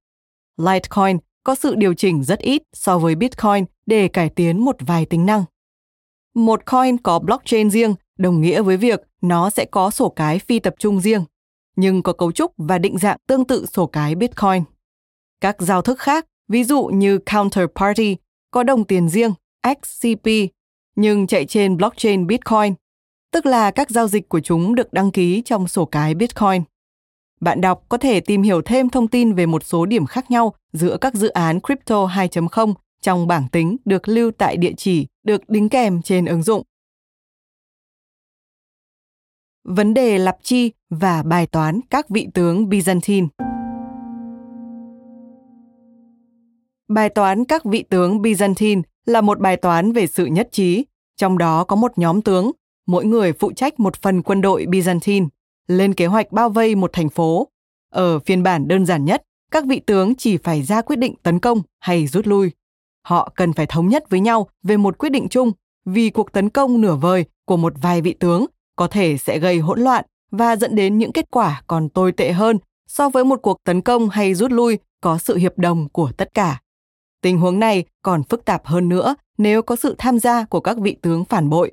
[0.56, 5.06] Litecoin có sự điều chỉnh rất ít so với Bitcoin để cải tiến một vài
[5.06, 5.44] tính năng.
[6.34, 10.58] Một coin có blockchain riêng đồng nghĩa với việc nó sẽ có sổ cái phi
[10.58, 11.24] tập trung riêng,
[11.76, 14.62] nhưng có cấu trúc và định dạng tương tự sổ cái Bitcoin.
[15.40, 18.16] Các giao thức khác, ví dụ như Counterparty,
[18.50, 19.32] có đồng tiền riêng
[19.64, 20.26] XCP,
[20.96, 22.74] nhưng chạy trên blockchain Bitcoin
[23.32, 26.62] tức là các giao dịch của chúng được đăng ký trong sổ cái Bitcoin.
[27.40, 30.54] Bạn đọc có thể tìm hiểu thêm thông tin về một số điểm khác nhau
[30.72, 35.48] giữa các dự án Crypto 2.0 trong bảng tính được lưu tại địa chỉ được
[35.48, 36.62] đính kèm trên ứng dụng.
[39.64, 43.28] Vấn đề lặp chi và bài toán các vị tướng Byzantine
[46.88, 50.84] Bài toán các vị tướng Byzantine là một bài toán về sự nhất trí,
[51.16, 52.50] trong đó có một nhóm tướng
[52.86, 55.28] mỗi người phụ trách một phần quân đội Byzantine,
[55.68, 57.48] lên kế hoạch bao vây một thành phố.
[57.92, 61.38] Ở phiên bản đơn giản nhất, các vị tướng chỉ phải ra quyết định tấn
[61.38, 62.50] công hay rút lui.
[63.04, 65.52] Họ cần phải thống nhất với nhau về một quyết định chung
[65.84, 68.46] vì cuộc tấn công nửa vời của một vài vị tướng
[68.76, 72.32] có thể sẽ gây hỗn loạn và dẫn đến những kết quả còn tồi tệ
[72.32, 76.12] hơn so với một cuộc tấn công hay rút lui có sự hiệp đồng của
[76.16, 76.60] tất cả.
[77.22, 80.78] Tình huống này còn phức tạp hơn nữa nếu có sự tham gia của các
[80.78, 81.72] vị tướng phản bội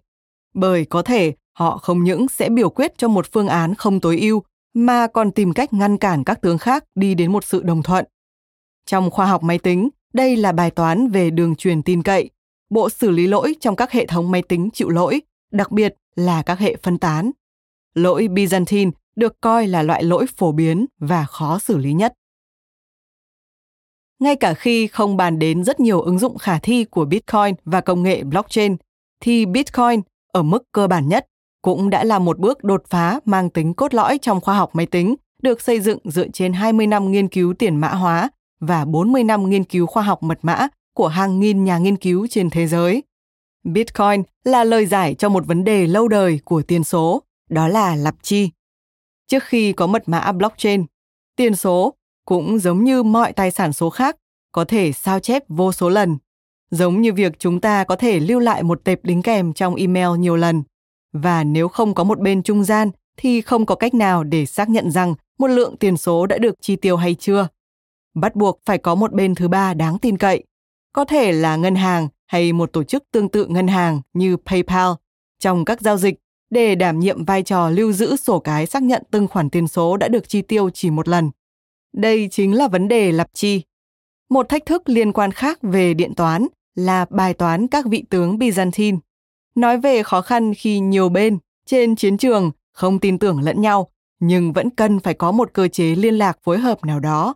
[0.53, 4.19] bởi có thể họ không những sẽ biểu quyết cho một phương án không tối
[4.19, 4.43] ưu
[4.73, 8.05] mà còn tìm cách ngăn cản các tướng khác đi đến một sự đồng thuận.
[8.85, 12.29] Trong khoa học máy tính, Đây là bài toán về đường truyền tin cậy,
[12.69, 16.41] bộ xử lý lỗi trong các hệ thống máy tính chịu lỗi, đặc biệt là
[16.41, 17.31] các hệ phân tán.
[17.93, 22.13] Lỗi Byzantine được coi là loại lỗi phổ biến và khó xử lý nhất.
[24.19, 27.81] Ngay cả khi không bàn đến rất nhiều ứng dụng khả thi của Bitcoin và
[27.81, 28.75] công nghệ blockchain,
[29.19, 31.27] thì Bitcoin ở mức cơ bản nhất
[31.65, 34.85] cũng đã là một bước đột phá mang tính cốt lõi trong khoa học máy
[34.85, 39.23] tính, được xây dựng dựa trên 20 năm nghiên cứu tiền mã hóa và 40
[39.23, 42.67] năm nghiên cứu khoa học mật mã của hàng nghìn nhà nghiên cứu trên thế
[42.67, 43.03] giới.
[43.63, 47.95] Bitcoin là lời giải cho một vấn đề lâu đời của tiền số, đó là
[47.95, 48.49] lặp chi.
[49.27, 50.85] Trước khi có mật mã blockchain,
[51.35, 51.93] tiền số
[52.25, 54.15] cũng giống như mọi tài sản số khác,
[54.51, 56.17] có thể sao chép vô số lần.
[56.71, 60.19] Giống như việc chúng ta có thể lưu lại một tệp đính kèm trong email
[60.19, 60.63] nhiều lần.
[61.23, 64.69] Và nếu không có một bên trung gian, thì không có cách nào để xác
[64.69, 67.47] nhận rằng một lượng tiền số đã được chi tiêu hay chưa.
[68.15, 70.43] Bắt buộc phải có một bên thứ ba đáng tin cậy.
[70.93, 74.91] Có thể là ngân hàng hay một tổ chức tương tự ngân hàng như PayPal
[75.39, 76.15] trong các giao dịch,
[76.49, 79.97] để đảm nhiệm vai trò lưu giữ sổ cái xác nhận từng khoản tiền số
[79.97, 81.31] đã được chi tiêu chỉ một lần.
[81.93, 83.61] Đây chính là vấn đề lập chi.
[84.29, 88.37] Một thách thức liên quan khác về điện toán là bài toán các vị tướng
[88.37, 88.97] Byzantine.
[89.55, 93.91] Nói về khó khăn khi nhiều bên trên chiến trường không tin tưởng lẫn nhau,
[94.19, 97.35] nhưng vẫn cần phải có một cơ chế liên lạc phối hợp nào đó.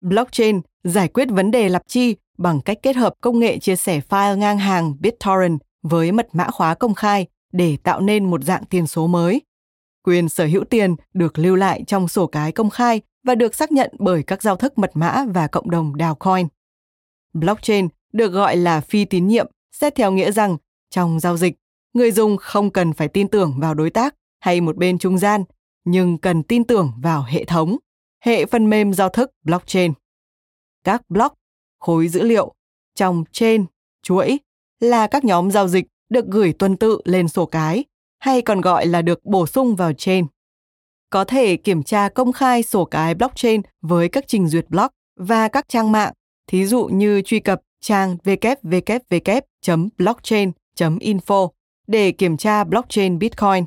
[0.00, 4.00] Blockchain giải quyết vấn đề lập chi bằng cách kết hợp công nghệ chia sẻ
[4.08, 8.64] file ngang hàng BitTorrent với mật mã khóa công khai để tạo nên một dạng
[8.64, 9.42] tiền số mới.
[10.04, 13.72] Quyền sở hữu tiền được lưu lại trong sổ cái công khai và được xác
[13.72, 16.46] nhận bởi các giao thức mật mã và cộng đồng đào coin.
[17.32, 20.56] Blockchain được gọi là phi tín nhiệm xét theo nghĩa rằng
[20.90, 21.56] trong giao dịch,
[21.94, 25.44] người dùng không cần phải tin tưởng vào đối tác hay một bên trung gian,
[25.84, 27.76] nhưng cần tin tưởng vào hệ thống,
[28.24, 29.92] hệ phần mềm giao thức blockchain.
[30.84, 31.34] Các block,
[31.80, 32.54] khối dữ liệu,
[32.94, 33.64] trong chain,
[34.02, 34.38] chuỗi
[34.80, 37.84] là các nhóm giao dịch được gửi tuần tự lên sổ cái,
[38.18, 40.26] hay còn gọi là được bổ sung vào chain.
[41.10, 45.48] Có thể kiểm tra công khai sổ cái blockchain với các trình duyệt block và
[45.48, 46.12] các trang mạng,
[46.46, 48.16] thí dụ như truy cập trang
[50.76, 51.50] info
[51.86, 53.64] để kiểm tra blockchain Bitcoin.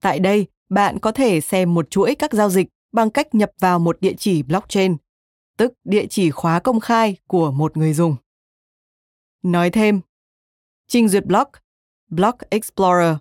[0.00, 3.78] Tại đây, bạn có thể xem một chuỗi các giao dịch bằng cách nhập vào
[3.78, 4.96] một địa chỉ blockchain,
[5.56, 8.16] tức địa chỉ khóa công khai của một người dùng.
[9.42, 10.00] Nói thêm,
[10.88, 11.50] trình duyệt block,
[12.08, 13.16] Block Explorer,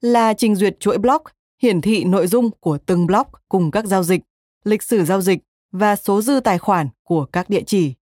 [0.00, 1.24] là trình duyệt chuỗi block
[1.62, 4.20] hiển thị nội dung của từng block cùng các giao dịch,
[4.64, 5.38] lịch sử giao dịch
[5.72, 7.94] và số dư tài khoản của các địa chỉ.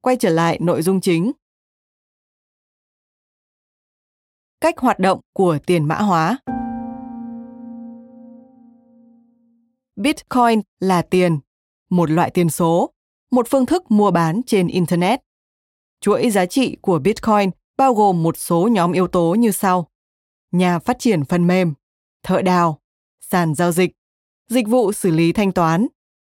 [0.00, 1.32] Quay trở lại nội dung chính.
[4.60, 6.38] Cách hoạt động của tiền mã hóa.
[9.96, 11.38] Bitcoin là tiền,
[11.90, 12.90] một loại tiền số,
[13.30, 15.20] một phương thức mua bán trên internet.
[16.00, 19.88] Chuỗi giá trị của Bitcoin bao gồm một số nhóm yếu tố như sau:
[20.52, 21.74] nhà phát triển phần mềm,
[22.22, 22.80] thợ đào,
[23.20, 23.92] sàn giao dịch,
[24.48, 25.86] dịch vụ xử lý thanh toán,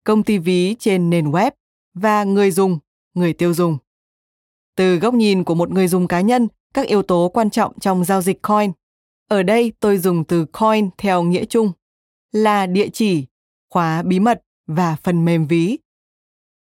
[0.04, 1.50] công ty ví trên nền web
[1.94, 2.78] và người dùng,
[3.14, 3.78] người tiêu dùng.
[4.76, 8.04] Từ góc nhìn của một người dùng cá nhân, các yếu tố quan trọng trong
[8.04, 8.72] giao dịch coin.
[9.28, 11.72] Ở đây tôi dùng từ coin theo nghĩa chung
[12.32, 13.26] là địa chỉ,
[13.70, 15.78] khóa bí mật và phần mềm ví.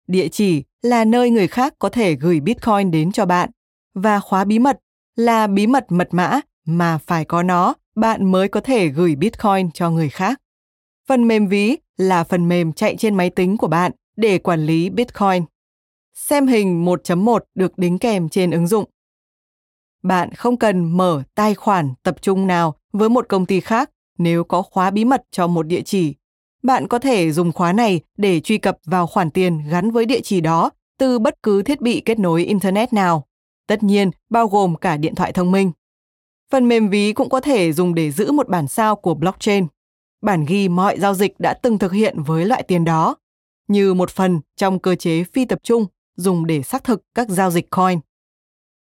[0.06, 3.50] Địa chỉ là nơi người khác có thể gửi Bitcoin đến cho bạn
[3.94, 4.78] và khóa bí mật
[5.16, 9.70] là bí mật mật mã mà phải có nó bạn mới có thể gửi Bitcoin
[9.74, 10.40] cho người khác.
[11.08, 14.90] Phần mềm ví là phần mềm chạy trên máy tính của bạn để quản lý
[14.90, 15.44] Bitcoin.
[16.14, 18.84] Xem hình 1.1 được đính kèm trên ứng dụng.
[20.02, 24.44] Bạn không cần mở tài khoản tập trung nào với một công ty khác nếu
[24.44, 26.14] có khóa bí mật cho một địa chỉ.
[26.62, 30.20] Bạn có thể dùng khóa này để truy cập vào khoản tiền gắn với địa
[30.20, 33.26] chỉ đó từ bất cứ thiết bị kết nối internet nào.
[33.66, 35.72] Tất nhiên, bao gồm cả điện thoại thông minh.
[36.50, 39.66] Phần mềm ví cũng có thể dùng để giữ một bản sao của blockchain.
[40.22, 43.16] Bản ghi mọi giao dịch đã từng thực hiện với loại tiền đó,
[43.68, 45.86] như một phần trong cơ chế phi tập trung
[46.16, 48.00] dùng để xác thực các giao dịch coin.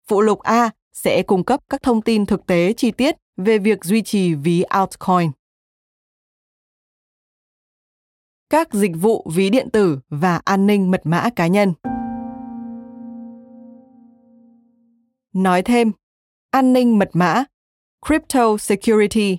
[0.08, 3.86] Phụ lục A sẽ cung cấp các thông tin thực tế chi tiết về việc
[3.86, 5.32] duy trì ví altcoin.
[8.50, 11.74] Các dịch vụ ví điện tử và an ninh mật mã cá nhân.
[15.34, 15.92] Nói thêm,
[16.52, 17.44] an ninh mật mã,
[18.08, 19.38] crypto security,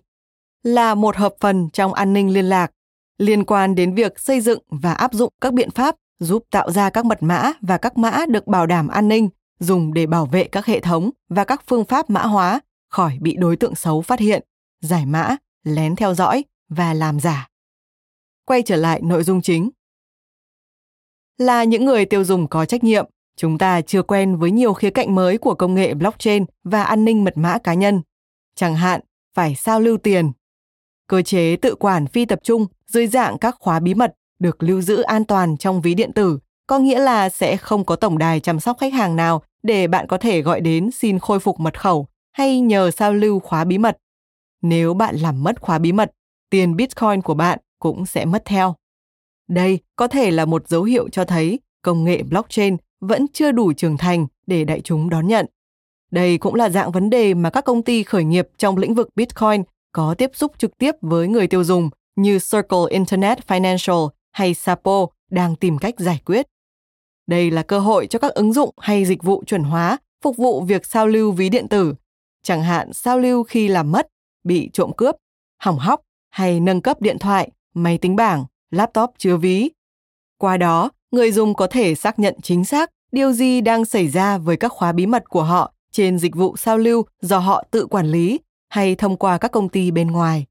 [0.62, 2.72] là một hợp phần trong an ninh liên lạc
[3.18, 6.90] liên quan đến việc xây dựng và áp dụng các biện pháp giúp tạo ra
[6.90, 9.28] các mật mã và các mã được bảo đảm an ninh
[9.60, 13.36] dùng để bảo vệ các hệ thống và các phương pháp mã hóa khỏi bị
[13.36, 14.42] đối tượng xấu phát hiện,
[14.80, 17.48] giải mã, lén theo dõi và làm giả.
[18.44, 19.70] Quay trở lại nội dung chính.
[21.38, 23.06] Là những người tiêu dùng có trách nhiệm,
[23.36, 27.04] chúng ta chưa quen với nhiều khía cạnh mới của công nghệ blockchain và an
[27.04, 28.02] ninh mật mã cá nhân.
[28.54, 29.00] Chẳng hạn,
[29.34, 30.32] phải sao lưu tiền.
[31.06, 34.80] Cơ chế tự quản phi tập trung dưới dạng các khóa bí mật được lưu
[34.80, 38.40] giữ an toàn trong ví điện tử, có nghĩa là sẽ không có tổng đài
[38.40, 41.80] chăm sóc khách hàng nào để bạn có thể gọi đến xin khôi phục mật
[41.80, 43.96] khẩu hay nhờ sao lưu khóa bí mật.
[44.62, 46.10] Nếu bạn làm mất khóa bí mật,
[46.50, 48.74] tiền Bitcoin của bạn cũng sẽ mất theo.
[49.48, 53.72] Đây có thể là một dấu hiệu cho thấy công nghệ blockchain vẫn chưa đủ
[53.72, 55.46] trưởng thành để đại chúng đón nhận.
[56.10, 59.08] Đây cũng là dạng vấn đề mà các công ty khởi nghiệp trong lĩnh vực
[59.16, 64.54] Bitcoin có tiếp xúc trực tiếp với người tiêu dùng như Circle Internet Financial hay
[64.54, 66.46] Sapo đang tìm cách giải quyết.
[67.30, 70.60] Đây là cơ hội cho các ứng dụng hay dịch vụ chuẩn hóa phục vụ
[70.60, 71.94] việc sao lưu ví điện tử,
[72.42, 74.06] chẳng hạn sao lưu khi làm mất,
[74.44, 75.14] bị trộm cướp,
[75.62, 76.00] hỏng hóc
[76.30, 79.70] hay nâng cấp điện thoại, máy tính bảng, laptop chứa ví.
[80.38, 84.38] Qua đó, người dùng có thể xác nhận chính xác điều gì đang xảy ra
[84.38, 87.86] với các khóa bí mật của họ trên dịch vụ sao lưu do họ tự
[87.86, 90.46] quản lý hay thông qua các công ty bên ngoài.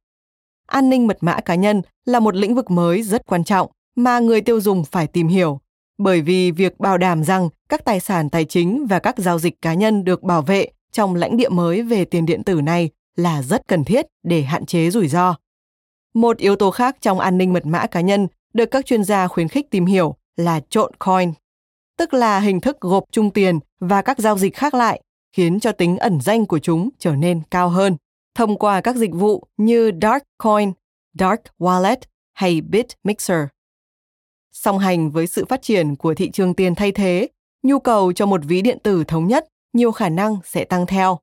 [0.68, 4.20] An ninh mật mã cá nhân là một lĩnh vực mới rất quan trọng mà
[4.20, 5.62] người tiêu dùng phải tìm hiểu,
[6.00, 9.62] bởi vì việc bảo đảm rằng các tài sản tài chính và các giao dịch
[9.62, 13.42] cá nhân được bảo vệ trong lãnh địa mới về tiền điện tử này là
[13.42, 15.36] rất cần thiết để hạn chế rủi ro.
[16.14, 19.28] Một yếu tố khác trong an ninh mật mã cá nhân được các chuyên gia
[19.28, 21.34] khuyến khích tìm hiểu là trộn coin,
[21.98, 25.02] tức là hình thức gộp chung tiền và các giao dịch khác lại,
[25.36, 27.98] khiến cho tính ẩn danh của chúng trở nên cao hơn
[28.36, 30.72] thông qua các dịch vụ như Dark Coin,
[31.20, 31.98] Dark Wallet
[32.34, 33.40] hay BitMixer.
[34.62, 37.28] Song hành với sự phát triển của thị trường tiền thay thế,
[37.64, 41.20] nhu cầu cho một ví điện tử thống nhất nhiều khả năng sẽ tăng theo.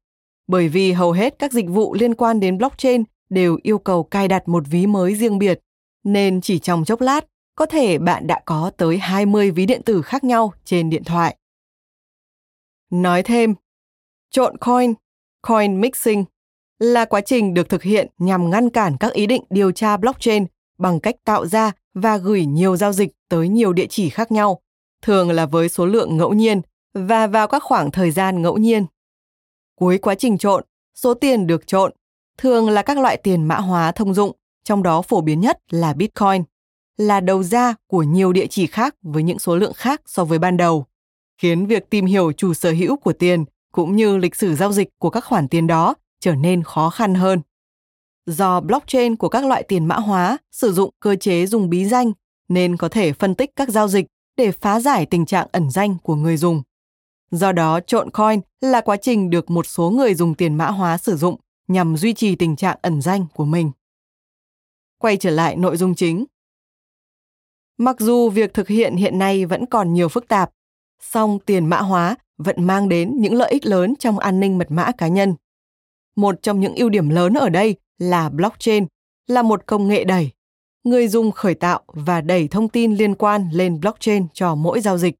[0.46, 4.28] Bởi vì hầu hết các dịch vụ liên quan đến blockchain đều yêu cầu cài
[4.28, 5.60] đặt một ví mới riêng biệt,
[6.04, 10.02] nên chỉ trong chốc lát, có thể bạn đã có tới 20 ví điện tử
[10.02, 11.36] khác nhau trên điện thoại.
[12.90, 13.54] Nói thêm,
[14.30, 14.94] trộn coin,
[15.42, 16.24] coin mixing
[16.78, 20.46] là quá trình được thực hiện nhằm ngăn cản các ý định điều tra blockchain
[20.78, 24.60] bằng cách tạo ra và gửi nhiều giao dịch tới nhiều địa chỉ khác nhau,
[25.02, 26.60] thường là với số lượng ngẫu nhiên
[26.94, 28.86] và vào các khoảng thời gian ngẫu nhiên.
[29.78, 31.92] Cuối quá trình trộn, số tiền được trộn
[32.38, 34.32] thường là các loại tiền mã hóa thông dụng,
[34.64, 36.42] trong đó phổ biến nhất là Bitcoin,
[36.96, 40.38] là đầu ra của nhiều địa chỉ khác với những số lượng khác so với
[40.38, 40.86] ban đầu,
[41.38, 44.88] khiến việc tìm hiểu chủ sở hữu của tiền cũng như lịch sử giao dịch
[44.98, 47.40] của các khoản tiền đó trở nên khó khăn hơn.
[48.26, 52.12] Do blockchain của các loại tiền mã hóa sử dụng cơ chế dùng bí danh
[52.48, 54.06] nên có thể phân tích các giao dịch
[54.36, 56.62] để phá giải tình trạng ẩn danh của người dùng.
[57.30, 60.98] Do đó, trộn coin là quá trình được một số người dùng tiền mã hóa
[60.98, 63.70] sử dụng nhằm duy trì tình trạng ẩn danh của mình.
[64.98, 66.24] Quay trở lại nội dung chính.
[67.78, 70.50] Mặc dù việc thực hiện hiện nay vẫn còn nhiều phức tạp,
[71.00, 74.70] song tiền mã hóa vẫn mang đến những lợi ích lớn trong an ninh mật
[74.70, 75.34] mã cá nhân.
[76.16, 78.86] Một trong những ưu điểm lớn ở đây là blockchain
[79.26, 80.30] là một công nghệ đẩy.
[80.84, 84.98] Người dùng khởi tạo và đẩy thông tin liên quan lên blockchain cho mỗi giao
[84.98, 85.14] dịch,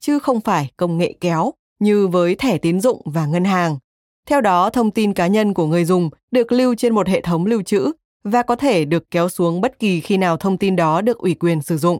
[0.00, 3.78] chứ không phải công nghệ kéo như với thẻ tín dụng và ngân hàng.
[4.26, 7.46] Theo đó, thông tin cá nhân của người dùng được lưu trên một hệ thống
[7.46, 7.92] lưu trữ
[8.24, 11.34] và có thể được kéo xuống bất kỳ khi nào thông tin đó được ủy
[11.34, 11.98] quyền sử dụng.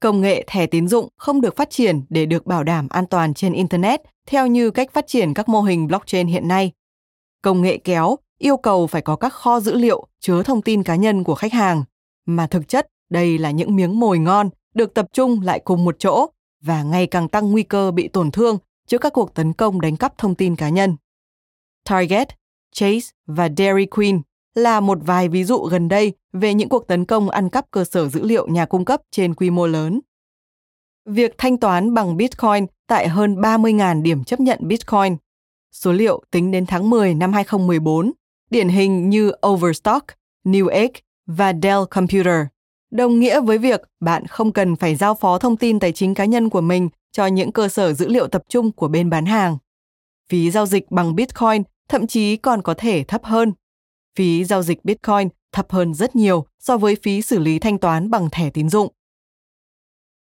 [0.00, 3.34] Công nghệ thẻ tín dụng không được phát triển để được bảo đảm an toàn
[3.34, 6.72] trên internet theo như cách phát triển các mô hình blockchain hiện nay.
[7.42, 10.96] Công nghệ kéo yêu cầu phải có các kho dữ liệu chứa thông tin cá
[10.96, 11.84] nhân của khách hàng,
[12.26, 15.96] mà thực chất đây là những miếng mồi ngon được tập trung lại cùng một
[15.98, 16.26] chỗ
[16.60, 19.96] và ngày càng tăng nguy cơ bị tổn thương trước các cuộc tấn công đánh
[19.96, 20.96] cắp thông tin cá nhân.
[21.88, 22.28] Target,
[22.72, 24.20] Chase và Dairy Queen
[24.54, 27.84] là một vài ví dụ gần đây về những cuộc tấn công ăn cắp cơ
[27.84, 30.00] sở dữ liệu nhà cung cấp trên quy mô lớn.
[31.06, 35.16] Việc thanh toán bằng Bitcoin tại hơn 30.000 điểm chấp nhận Bitcoin.
[35.72, 38.12] Số liệu tính đến tháng 10 năm 2014,
[38.50, 40.06] điển hình như Overstock,
[40.44, 40.90] Newegg
[41.26, 42.46] và Dell Computer,
[42.90, 46.24] đồng nghĩa với việc bạn không cần phải giao phó thông tin tài chính cá
[46.24, 49.58] nhân của mình cho những cơ sở dữ liệu tập trung của bên bán hàng.
[50.28, 53.52] Phí giao dịch bằng Bitcoin thậm chí còn có thể thấp hơn.
[54.16, 58.10] Phí giao dịch Bitcoin thấp hơn rất nhiều so với phí xử lý thanh toán
[58.10, 58.92] bằng thẻ tín dụng.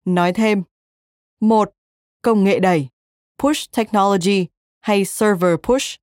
[0.05, 0.63] Nói thêm,
[1.39, 1.71] một
[2.21, 2.87] Công nghệ đẩy,
[3.39, 4.45] push technology
[4.87, 5.95] hay server push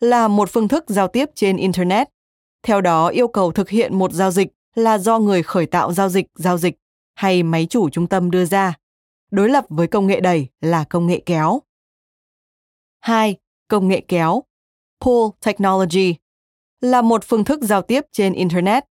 [0.00, 2.08] là một phương thức giao tiếp trên internet.
[2.62, 6.08] Theo đó, yêu cầu thực hiện một giao dịch là do người khởi tạo giao
[6.08, 6.76] dịch giao dịch
[7.14, 8.74] hay máy chủ trung tâm đưa ra.
[9.30, 11.62] Đối lập với công nghệ đẩy là công nghệ kéo.
[13.00, 13.36] 2.
[13.68, 14.42] Công nghệ kéo,
[15.00, 16.14] Pull Technology,
[16.80, 18.84] là một phương thức giao tiếp trên Internet.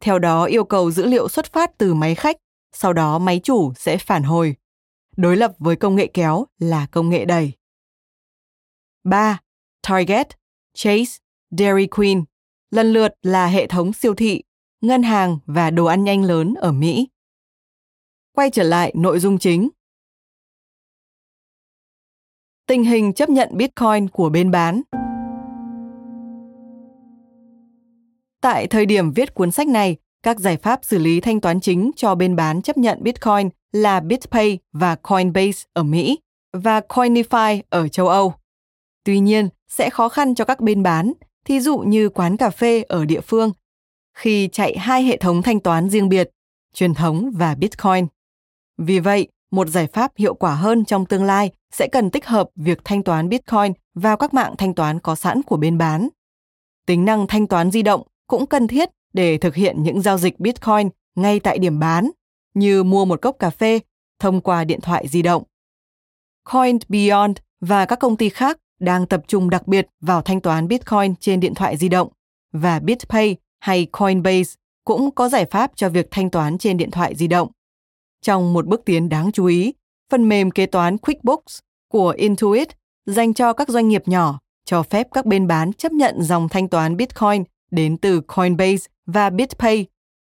[0.00, 2.36] Theo đó, yêu cầu dữ liệu xuất phát từ máy khách,
[2.72, 4.54] sau đó máy chủ sẽ phản hồi.
[5.16, 7.52] Đối lập với công nghệ kéo là công nghệ đẩy.
[9.08, 9.38] 3.
[9.82, 10.28] Target,
[10.74, 11.18] Chase,
[11.50, 12.24] Dairy Queen
[12.70, 14.42] lần lượt là hệ thống siêu thị,
[14.80, 17.08] ngân hàng và đồ ăn nhanh lớn ở Mỹ.
[18.32, 19.68] Quay trở lại nội dung chính.
[22.66, 24.82] Tình hình chấp nhận Bitcoin của bên bán.
[28.40, 31.90] Tại thời điểm viết cuốn sách này, các giải pháp xử lý thanh toán chính
[31.96, 36.18] cho bên bán chấp nhận Bitcoin là BitPay và Coinbase ở Mỹ
[36.52, 38.34] và Coinify ở châu Âu.
[39.04, 41.12] Tuy nhiên, sẽ khó khăn cho các bên bán,
[41.44, 43.52] thí dụ như quán cà phê ở địa phương,
[44.14, 46.30] khi chạy hai hệ thống thanh toán riêng biệt,
[46.74, 48.06] truyền thống và Bitcoin.
[48.78, 52.48] Vì vậy, một giải pháp hiệu quả hơn trong tương lai sẽ cần tích hợp
[52.56, 56.08] việc thanh toán Bitcoin vào các mạng thanh toán có sẵn của bên bán.
[56.86, 60.40] Tính năng thanh toán di động cũng cần thiết để thực hiện những giao dịch
[60.40, 62.10] Bitcoin ngay tại điểm bán,
[62.54, 63.80] như mua một cốc cà phê
[64.18, 65.42] thông qua điện thoại di động.
[66.44, 70.68] Coin Beyond và các công ty khác đang tập trung đặc biệt vào thanh toán
[70.68, 72.08] Bitcoin trên điện thoại di động
[72.52, 74.54] và BitPay hay Coinbase
[74.84, 77.50] cũng có giải pháp cho việc thanh toán trên điện thoại di động.
[78.22, 79.74] Trong một bước tiến đáng chú ý,
[80.10, 81.58] phần mềm kế toán QuickBooks
[81.88, 82.68] của Intuit
[83.06, 86.68] dành cho các doanh nghiệp nhỏ cho phép các bên bán chấp nhận dòng thanh
[86.68, 89.86] toán Bitcoin đến từ Coinbase và BitPay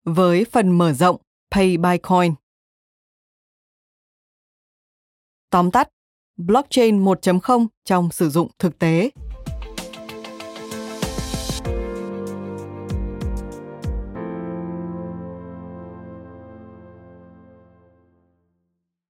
[0.05, 1.17] với phần mở rộng
[1.51, 2.33] Pay by Coin.
[5.49, 5.87] Tóm tắt,
[6.37, 9.09] blockchain 1.0 trong sử dụng thực tế.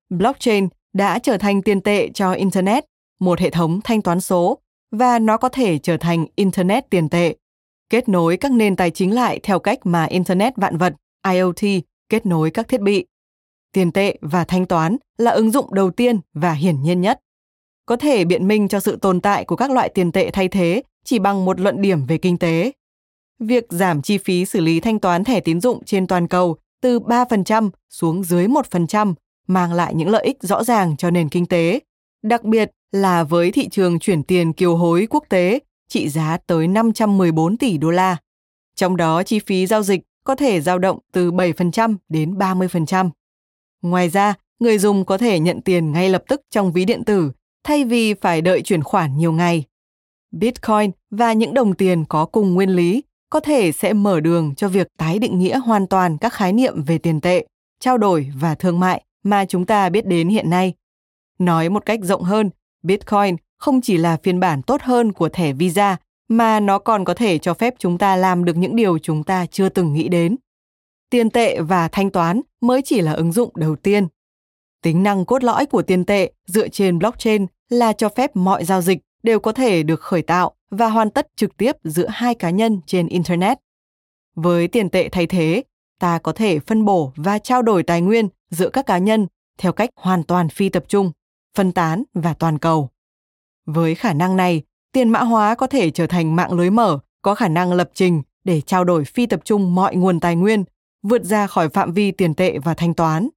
[0.10, 2.86] Blockchain đã trở thành tiền tệ cho Internet,
[3.20, 4.58] một hệ thống thanh toán số,
[4.92, 7.36] và nó có thể trở thành Internet tiền tệ,
[7.90, 10.94] kết nối các nền tài chính lại theo cách mà Internet vạn vật,
[11.34, 13.06] IoT, kết nối các thiết bị.
[13.74, 17.20] Tiền tệ và thanh toán là ứng dụng đầu tiên và hiển nhiên nhất.
[17.86, 20.84] Có thể biện minh cho sự tồn tại của các loại tiền tệ thay thế
[21.04, 22.72] chỉ bằng một luận điểm về kinh tế.
[23.40, 27.00] Việc giảm chi phí xử lý thanh toán thẻ tín dụng trên toàn cầu từ
[27.00, 29.14] 3% xuống dưới 1%
[29.48, 31.80] mang lại những lợi ích rõ ràng cho nền kinh tế,
[32.24, 36.68] đặc biệt là với thị trường chuyển tiền kiều hối quốc tế trị giá tới
[36.68, 38.18] 514 tỷ đô la.
[38.76, 43.10] Trong đó chi phí giao dịch có thể dao động từ 7% đến 30%.
[43.82, 47.32] Ngoài ra, người dùng có thể nhận tiền ngay lập tức trong ví điện tử
[47.64, 49.64] thay vì phải đợi chuyển khoản nhiều ngày.
[50.32, 54.68] Bitcoin và những đồng tiền có cùng nguyên lý có thể sẽ mở đường cho
[54.68, 57.46] việc tái định nghĩa hoàn toàn các khái niệm về tiền tệ,
[57.80, 60.74] trao đổi và thương mại mà chúng ta biết đến hiện nay.
[61.40, 62.50] Nói một cách rộng hơn,
[62.84, 67.14] Bitcoin không chỉ là phiên bản tốt hơn của thẻ Visa mà nó còn có
[67.14, 70.36] thể cho phép chúng ta làm được những điều chúng ta chưa từng nghĩ đến.
[71.12, 74.08] Tiền tệ và thanh toán mới chỉ là ứng dụng đầu tiên.
[74.82, 78.82] Tính năng cốt lõi của tiền tệ dựa trên blockchain là cho phép mọi giao
[78.82, 82.50] dịch đều có thể được khởi tạo và hoàn tất trực tiếp giữa hai cá
[82.50, 83.58] nhân trên internet.
[84.36, 85.64] Với tiền tệ thay thế,
[86.00, 89.72] ta có thể phân bổ và trao đổi tài nguyên giữa các cá nhân theo
[89.72, 91.12] cách hoàn toàn phi tập trung,
[91.58, 92.90] phân tán và toàn cầu.
[93.66, 97.36] Với khả năng này, tiền mã hóa có thể trở thành mạng lưới mở có
[97.36, 100.64] khả năng lập trình để trao đổi phi tập trung mọi nguồn tài nguyên,
[101.04, 103.30] vượt ra khỏi phạm vi tiền tệ và thanh toán.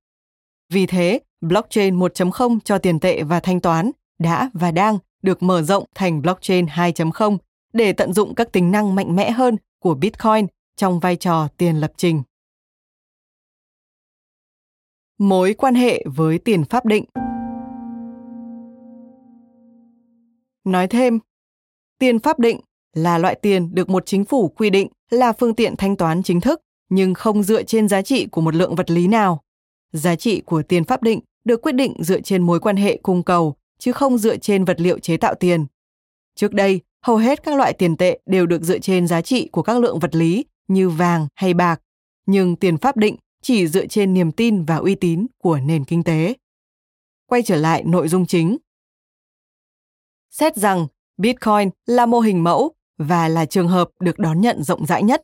[0.73, 5.63] Vì thế, blockchain 1.0 cho tiền tệ và thanh toán đã và đang được mở
[5.63, 7.39] rộng thành blockchain 2.0
[7.73, 10.47] để tận dụng các tính năng mạnh mẽ hơn của Bitcoin
[10.77, 12.23] trong vai trò tiền lập trình.
[15.19, 17.05] Mối quan hệ với tiền pháp định
[20.65, 21.19] Nói thêm,
[21.99, 22.61] tiền pháp định
[22.93, 26.41] là loại tiền được một chính phủ quy định là phương tiện thanh toán chính
[26.41, 26.61] thức
[26.95, 29.43] nhưng không dựa trên giá trị của một lượng vật lý nào.
[29.93, 33.23] Giá trị của tiền pháp định được quyết định dựa trên mối quan hệ cung
[33.23, 35.67] cầu chứ không dựa trên vật liệu chế tạo tiền.
[36.35, 39.63] Trước đây, hầu hết các loại tiền tệ đều được dựa trên giá trị của
[39.63, 41.81] các lượng vật lý như vàng hay bạc,
[42.27, 46.03] nhưng tiền pháp định chỉ dựa trên niềm tin và uy tín của nền kinh
[46.03, 46.35] tế.
[47.27, 48.57] Quay trở lại nội dung chính.
[50.31, 50.87] Xét rằng
[51.17, 55.23] Bitcoin là mô hình mẫu và là trường hợp được đón nhận rộng rãi nhất.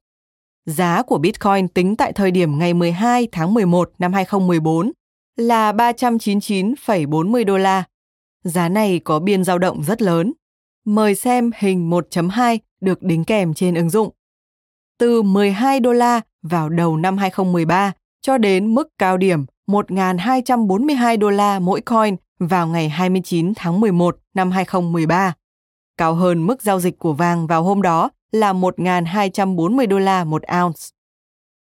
[0.66, 4.92] Giá của Bitcoin tính tại thời điểm ngày 12 tháng 11 năm 2014
[5.36, 7.84] là 399,40 đô la.
[8.44, 10.32] Giá này có biên dao động rất lớn.
[10.84, 14.10] Mời xem hình 1.2 được đính kèm trên ứng dụng.
[14.98, 17.92] Từ 12 đô la vào đầu năm 2013
[18.22, 24.18] cho đến mức cao điểm 1.242 đô la mỗi coin vào ngày 29 tháng 11
[24.34, 25.34] năm 2013,
[25.96, 30.42] cao hơn mức giao dịch của vàng vào hôm đó là 1.240 đô la một
[30.62, 30.80] ounce.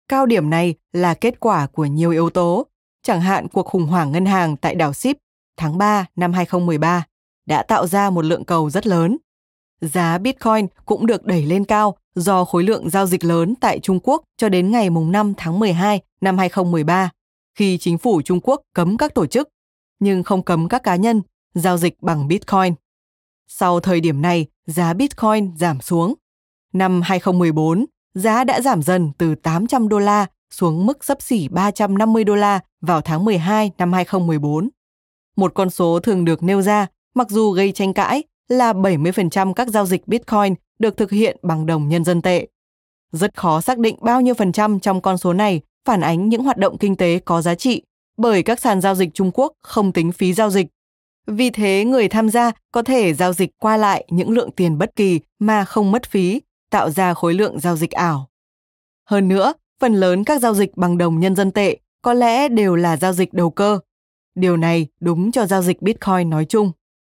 [0.07, 2.67] Cao điểm này là kết quả của nhiều yếu tố,
[3.03, 5.17] chẳng hạn cuộc khủng hoảng ngân hàng tại đảo Ship
[5.57, 7.05] tháng 3 năm 2013
[7.45, 9.17] đã tạo ra một lượng cầu rất lớn.
[9.81, 13.99] Giá Bitcoin cũng được đẩy lên cao do khối lượng giao dịch lớn tại Trung
[14.03, 17.09] Quốc cho đến ngày 5 tháng 12 năm 2013,
[17.55, 19.49] khi chính phủ Trung Quốc cấm các tổ chức,
[19.99, 21.21] nhưng không cấm các cá nhân
[21.53, 22.73] giao dịch bằng Bitcoin.
[23.47, 26.13] Sau thời điểm này, giá Bitcoin giảm xuống.
[26.75, 32.23] Năm 2014, giá đã giảm dần từ 800 đô la xuống mức sấp xỉ 350
[32.23, 34.69] đô la vào tháng 12 năm 2014.
[35.35, 39.67] Một con số thường được nêu ra, mặc dù gây tranh cãi, là 70% các
[39.67, 42.47] giao dịch Bitcoin được thực hiện bằng đồng nhân dân tệ.
[43.11, 46.43] Rất khó xác định bao nhiêu phần trăm trong con số này phản ánh những
[46.43, 47.81] hoạt động kinh tế có giá trị,
[48.17, 50.67] bởi các sàn giao dịch Trung Quốc không tính phí giao dịch.
[51.27, 54.95] Vì thế, người tham gia có thể giao dịch qua lại những lượng tiền bất
[54.95, 56.41] kỳ mà không mất phí,
[56.75, 58.29] tạo ra khối lượng giao dịch ảo.
[59.09, 62.75] Hơn nữa, phần lớn các giao dịch bằng đồng nhân dân tệ có lẽ đều
[62.75, 63.79] là giao dịch đầu cơ.
[64.35, 66.71] Điều này đúng cho giao dịch Bitcoin nói chung.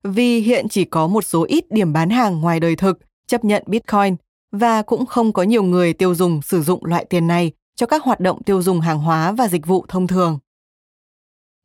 [0.04, 3.64] Vì hiện chỉ có một số ít điểm bán hàng ngoài đời thực chấp nhận
[3.68, 4.16] Bitcoin
[4.52, 8.04] và cũng không có nhiều người tiêu dùng sử dụng loại tiền này cho các
[8.04, 10.40] hoạt động tiêu dùng hàng hóa và dịch vụ thông thường.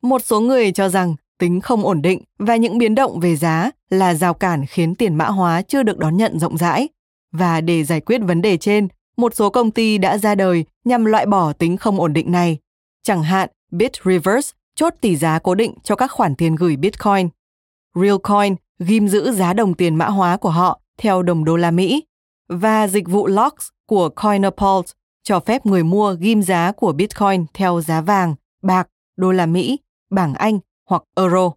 [0.01, 3.71] Một số người cho rằng tính không ổn định và những biến động về giá
[3.89, 6.87] là rào cản khiến tiền mã hóa chưa được đón nhận rộng rãi.
[7.31, 11.05] Và để giải quyết vấn đề trên, một số công ty đã ra đời nhằm
[11.05, 12.57] loại bỏ tính không ổn định này.
[13.03, 17.29] Chẳng hạn, BitReverse chốt tỷ giá cố định cho các khoản tiền gửi Bitcoin.
[17.95, 22.03] Realcoin ghim giữ giá đồng tiền mã hóa của họ theo đồng đô la Mỹ
[22.49, 27.81] và dịch vụ Locks của Coinopulse cho phép người mua ghim giá của Bitcoin theo
[27.81, 29.79] giá vàng, bạc, đô la Mỹ,
[30.09, 30.59] bảng Anh
[30.89, 31.51] hoặc euro.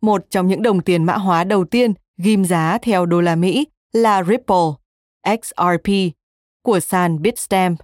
[0.00, 3.66] Một trong những đồng tiền mã hóa đầu tiên ghim giá theo đô la Mỹ
[3.92, 4.72] là Ripple,
[5.42, 5.90] XRP,
[6.62, 7.80] của sàn Bitstamp.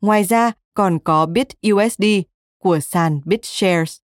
[0.00, 2.04] Ngoài ra còn có BitUSD
[2.58, 3.96] của sàn BitShares.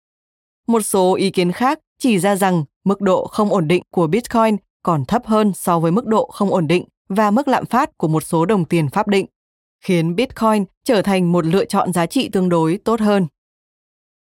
[0.66, 4.56] Một số ý kiến khác chỉ ra rằng mức độ không ổn định của Bitcoin
[4.82, 8.08] còn thấp hơn so với mức độ không ổn định và mức lạm phát của
[8.08, 9.26] một số đồng tiền pháp định,
[9.80, 13.26] khiến Bitcoin trở thành một lựa chọn giá trị tương đối tốt hơn.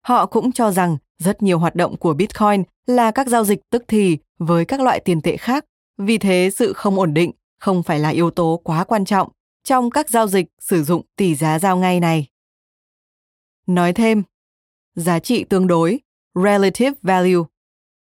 [0.06, 3.84] Họ cũng cho rằng rất nhiều hoạt động của Bitcoin là các giao dịch tức
[3.88, 5.66] thì với các loại tiền tệ khác,
[5.98, 7.32] vì thế sự không ổn định
[7.62, 9.30] không phải là yếu tố quá quan trọng
[9.64, 12.28] trong các giao dịch sử dụng tỷ giá giao ngay này.
[13.68, 14.24] Nói thêm,
[14.96, 16.00] giá trị tương đối,
[16.36, 17.44] relative value,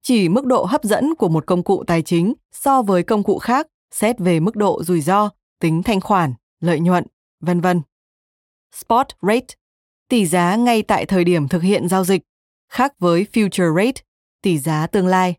[0.01, 3.39] chỉ mức độ hấp dẫn của một công cụ tài chính so với công cụ
[3.39, 5.29] khác xét về mức độ rủi ro,
[5.59, 7.05] tính thanh khoản, lợi nhuận,
[7.39, 7.81] vân vân.
[8.71, 9.55] Spot rate,
[10.09, 12.21] tỷ giá ngay tại thời điểm thực hiện giao dịch,
[12.69, 14.01] khác với future rate,
[14.41, 15.35] tỷ giá tương lai.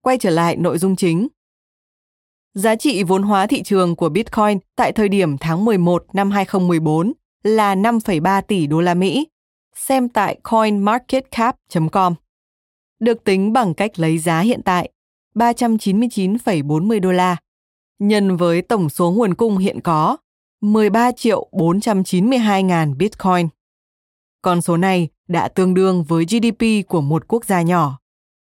[0.00, 1.28] Quay trở lại nội dung chính.
[2.56, 7.12] Giá trị vốn hóa thị trường của Bitcoin tại thời điểm tháng 11 năm 2014
[7.42, 9.26] là 5,3 tỷ đô la Mỹ.
[9.74, 12.14] Xem tại coinmarketcap.com.
[13.00, 14.90] Được tính bằng cách lấy giá hiện tại
[15.34, 17.36] 399,40 đô la
[17.98, 20.16] nhân với tổng số nguồn cung hiện có
[20.60, 23.48] 13 triệu 492 ngàn Bitcoin.
[24.42, 27.98] Con số này đã tương đương với GDP của một quốc gia nhỏ.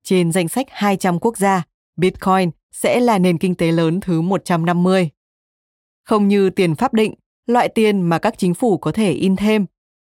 [0.05, 1.63] Trên danh sách 200 quốc gia,
[1.97, 5.11] Bitcoin sẽ là nền kinh tế lớn thứ 150.
[6.05, 7.15] Không như tiền pháp định,
[7.47, 9.67] loại tiền mà các chính phủ có thể in thêm,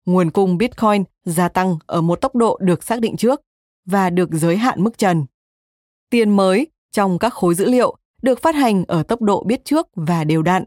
[0.07, 3.41] nguồn cung Bitcoin gia tăng ở một tốc độ được xác định trước
[3.87, 5.25] và được giới hạn mức trần.
[6.11, 9.89] Tiền mới trong các khối dữ liệu được phát hành ở tốc độ biết trước
[9.95, 10.65] và đều đặn.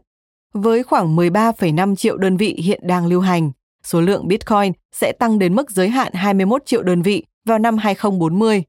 [0.52, 3.52] Với khoảng 13,5 triệu đơn vị hiện đang lưu hành,
[3.82, 7.78] số lượng Bitcoin sẽ tăng đến mức giới hạn 21 triệu đơn vị vào năm
[7.78, 8.62] 2040.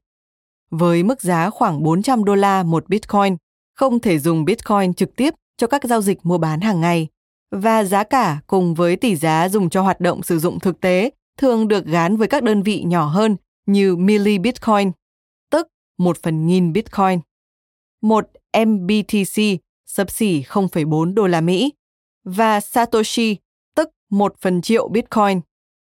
[0.70, 3.36] Với mức giá khoảng 400 đô la một Bitcoin,
[3.74, 7.08] không thể dùng Bitcoin trực tiếp cho các giao dịch mua bán hàng ngày
[7.50, 11.10] và giá cả cùng với tỷ giá dùng cho hoạt động sử dụng thực tế
[11.36, 13.36] thường được gán với các đơn vị nhỏ hơn
[13.66, 14.92] như milli Bitcoin,
[15.50, 15.68] tức
[15.98, 17.20] một phần nghìn Bitcoin.
[18.02, 18.30] Một
[18.66, 19.42] MBTC
[19.86, 21.72] sấp xỉ 0,4 đô la Mỹ
[22.24, 23.36] và Satoshi,
[23.74, 25.40] tức một phần triệu Bitcoin.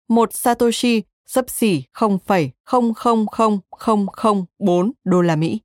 [0.08, 5.60] Một Satoshi sấp xỉ 0,000004 đô la Mỹ.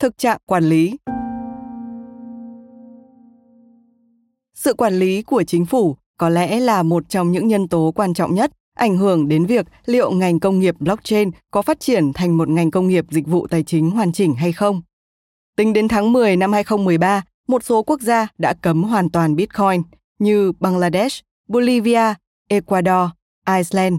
[0.00, 0.96] Thực trạng quản lý
[4.54, 8.14] Sự quản lý của chính phủ có lẽ là một trong những nhân tố quan
[8.14, 12.36] trọng nhất ảnh hưởng đến việc liệu ngành công nghiệp blockchain có phát triển thành
[12.36, 14.82] một ngành công nghiệp dịch vụ tài chính hoàn chỉnh hay không.
[15.56, 19.82] Tính đến tháng 10 năm 2013, một số quốc gia đã cấm hoàn toàn Bitcoin
[20.18, 22.14] như Bangladesh, Bolivia,
[22.48, 23.10] Ecuador,
[23.46, 23.94] Iceland.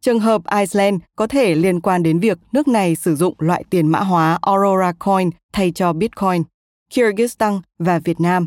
[0.00, 3.88] Trường hợp Iceland có thể liên quan đến việc nước này sử dụng loại tiền
[3.88, 6.42] mã hóa Aurora Coin thay cho Bitcoin,
[6.90, 8.46] Kyrgyzstan và Việt Nam.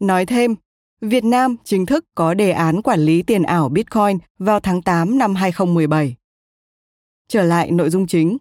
[0.00, 0.54] Nói thêm,
[1.00, 5.18] Việt Nam chính thức có đề án quản lý tiền ảo Bitcoin vào tháng 8
[5.18, 6.16] năm 2017.
[7.28, 8.38] Trở lại nội dung chính.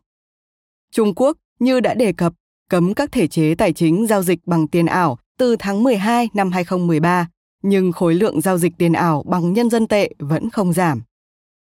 [0.92, 2.34] Trung Quốc như đã đề cập
[2.70, 6.52] cấm các thể chế tài chính giao dịch bằng tiền ảo từ tháng 12 năm
[6.52, 7.28] 2013,
[7.64, 11.02] nhưng khối lượng giao dịch tiền ảo bằng nhân dân tệ vẫn không giảm.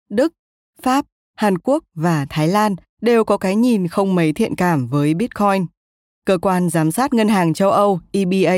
[0.09, 0.34] Đức,
[0.81, 1.05] Pháp,
[1.35, 5.65] Hàn Quốc và Thái Lan đều có cái nhìn không mấy thiện cảm với Bitcoin.
[6.26, 8.57] Cơ quan giám sát ngân hàng châu Âu EBA,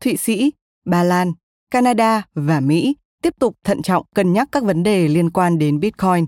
[0.00, 0.52] Thụy Sĩ,
[0.84, 1.32] Ba Lan,
[1.70, 5.80] Canada và Mỹ tiếp tục thận trọng cân nhắc các vấn đề liên quan đến
[5.80, 6.26] Bitcoin.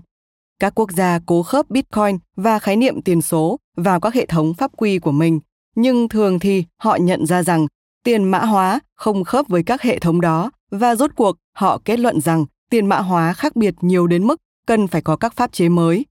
[0.59, 4.53] Các quốc gia cố khớp Bitcoin và khái niệm tiền số vào các hệ thống
[4.53, 5.39] pháp quy của mình,
[5.75, 7.67] nhưng thường thì họ nhận ra rằng
[8.05, 11.99] tiền mã hóa không khớp với các hệ thống đó và rốt cuộc họ kết
[11.99, 15.51] luận rằng tiền mã hóa khác biệt nhiều đến mức cần phải có các pháp
[15.51, 16.05] chế mới.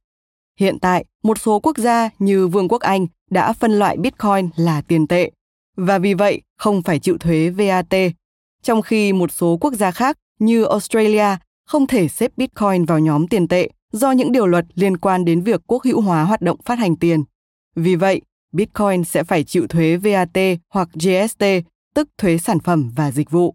[0.60, 4.80] Hiện tại, một số quốc gia như Vương quốc Anh đã phân loại Bitcoin là
[4.80, 5.30] tiền tệ
[5.76, 7.94] và vì vậy không phải chịu thuế VAT,
[8.62, 13.28] trong khi một số quốc gia khác như Australia không thể xếp Bitcoin vào nhóm
[13.28, 16.56] tiền tệ do những điều luật liên quan đến việc quốc hữu hóa hoạt động
[16.64, 17.24] phát hành tiền.
[17.76, 18.20] Vì vậy,
[18.52, 20.38] Bitcoin sẽ phải chịu thuế VAT
[20.68, 21.44] hoặc GST,
[21.94, 23.54] tức thuế sản phẩm và dịch vụ.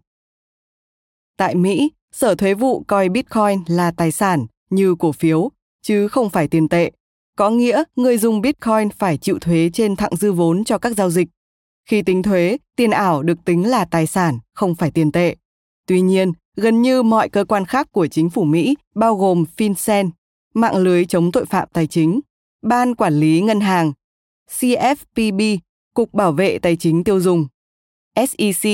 [1.36, 5.50] Tại Mỹ, Sở Thuế vụ coi Bitcoin là tài sản như cổ phiếu,
[5.82, 6.90] chứ không phải tiền tệ.
[7.36, 11.10] Có nghĩa người dùng Bitcoin phải chịu thuế trên thặng dư vốn cho các giao
[11.10, 11.28] dịch.
[11.88, 15.36] Khi tính thuế, tiền ảo được tính là tài sản, không phải tiền tệ.
[15.86, 20.10] Tuy nhiên, gần như mọi cơ quan khác của chính phủ Mỹ, bao gồm FinCEN,
[20.54, 22.20] mạng lưới chống tội phạm tài chính,
[22.62, 23.92] Ban Quản lý Ngân hàng,
[24.58, 25.58] CFPB,
[25.94, 27.46] Cục Bảo vệ Tài chính Tiêu dùng,
[28.28, 28.70] SEC,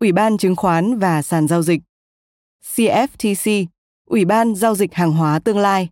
[0.00, 1.80] Ủy ban Chứng khoán và Sàn Giao dịch,
[2.74, 3.66] CFTC,
[4.06, 5.88] Ủy ban Giao dịch Hàng hóa Tương lai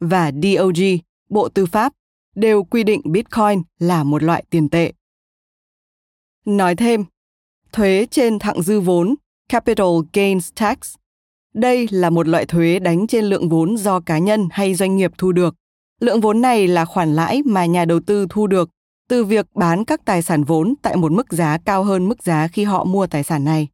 [0.00, 0.82] và DOG,
[1.28, 1.92] Bộ Tư pháp,
[2.34, 4.92] đều quy định Bitcoin là một loại tiền tệ.
[6.44, 7.04] Nói thêm,
[7.72, 9.14] thuế trên thặng dư vốn,
[9.48, 10.78] Capital Gains Tax.
[11.54, 15.12] Đây là một loại thuế đánh trên lượng vốn do cá nhân hay doanh nghiệp
[15.18, 15.54] thu được.
[16.00, 18.70] Lượng vốn này là khoản lãi mà nhà đầu tư thu được
[19.10, 22.48] từ việc bán các tài sản vốn tại một mức giá cao hơn mức giá
[22.48, 23.68] khi họ mua tài sản này.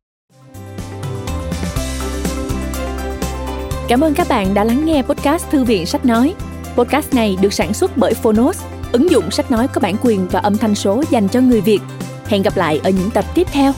[3.88, 6.34] Cảm ơn các bạn đã lắng nghe podcast Thư viện Sách Nói.
[6.76, 10.40] Podcast này được sản xuất bởi Phonos, ứng dụng sách nói có bản quyền và
[10.40, 11.80] âm thanh số dành cho người Việt.
[12.26, 13.72] Hẹn gặp lại ở những tập tiếp theo.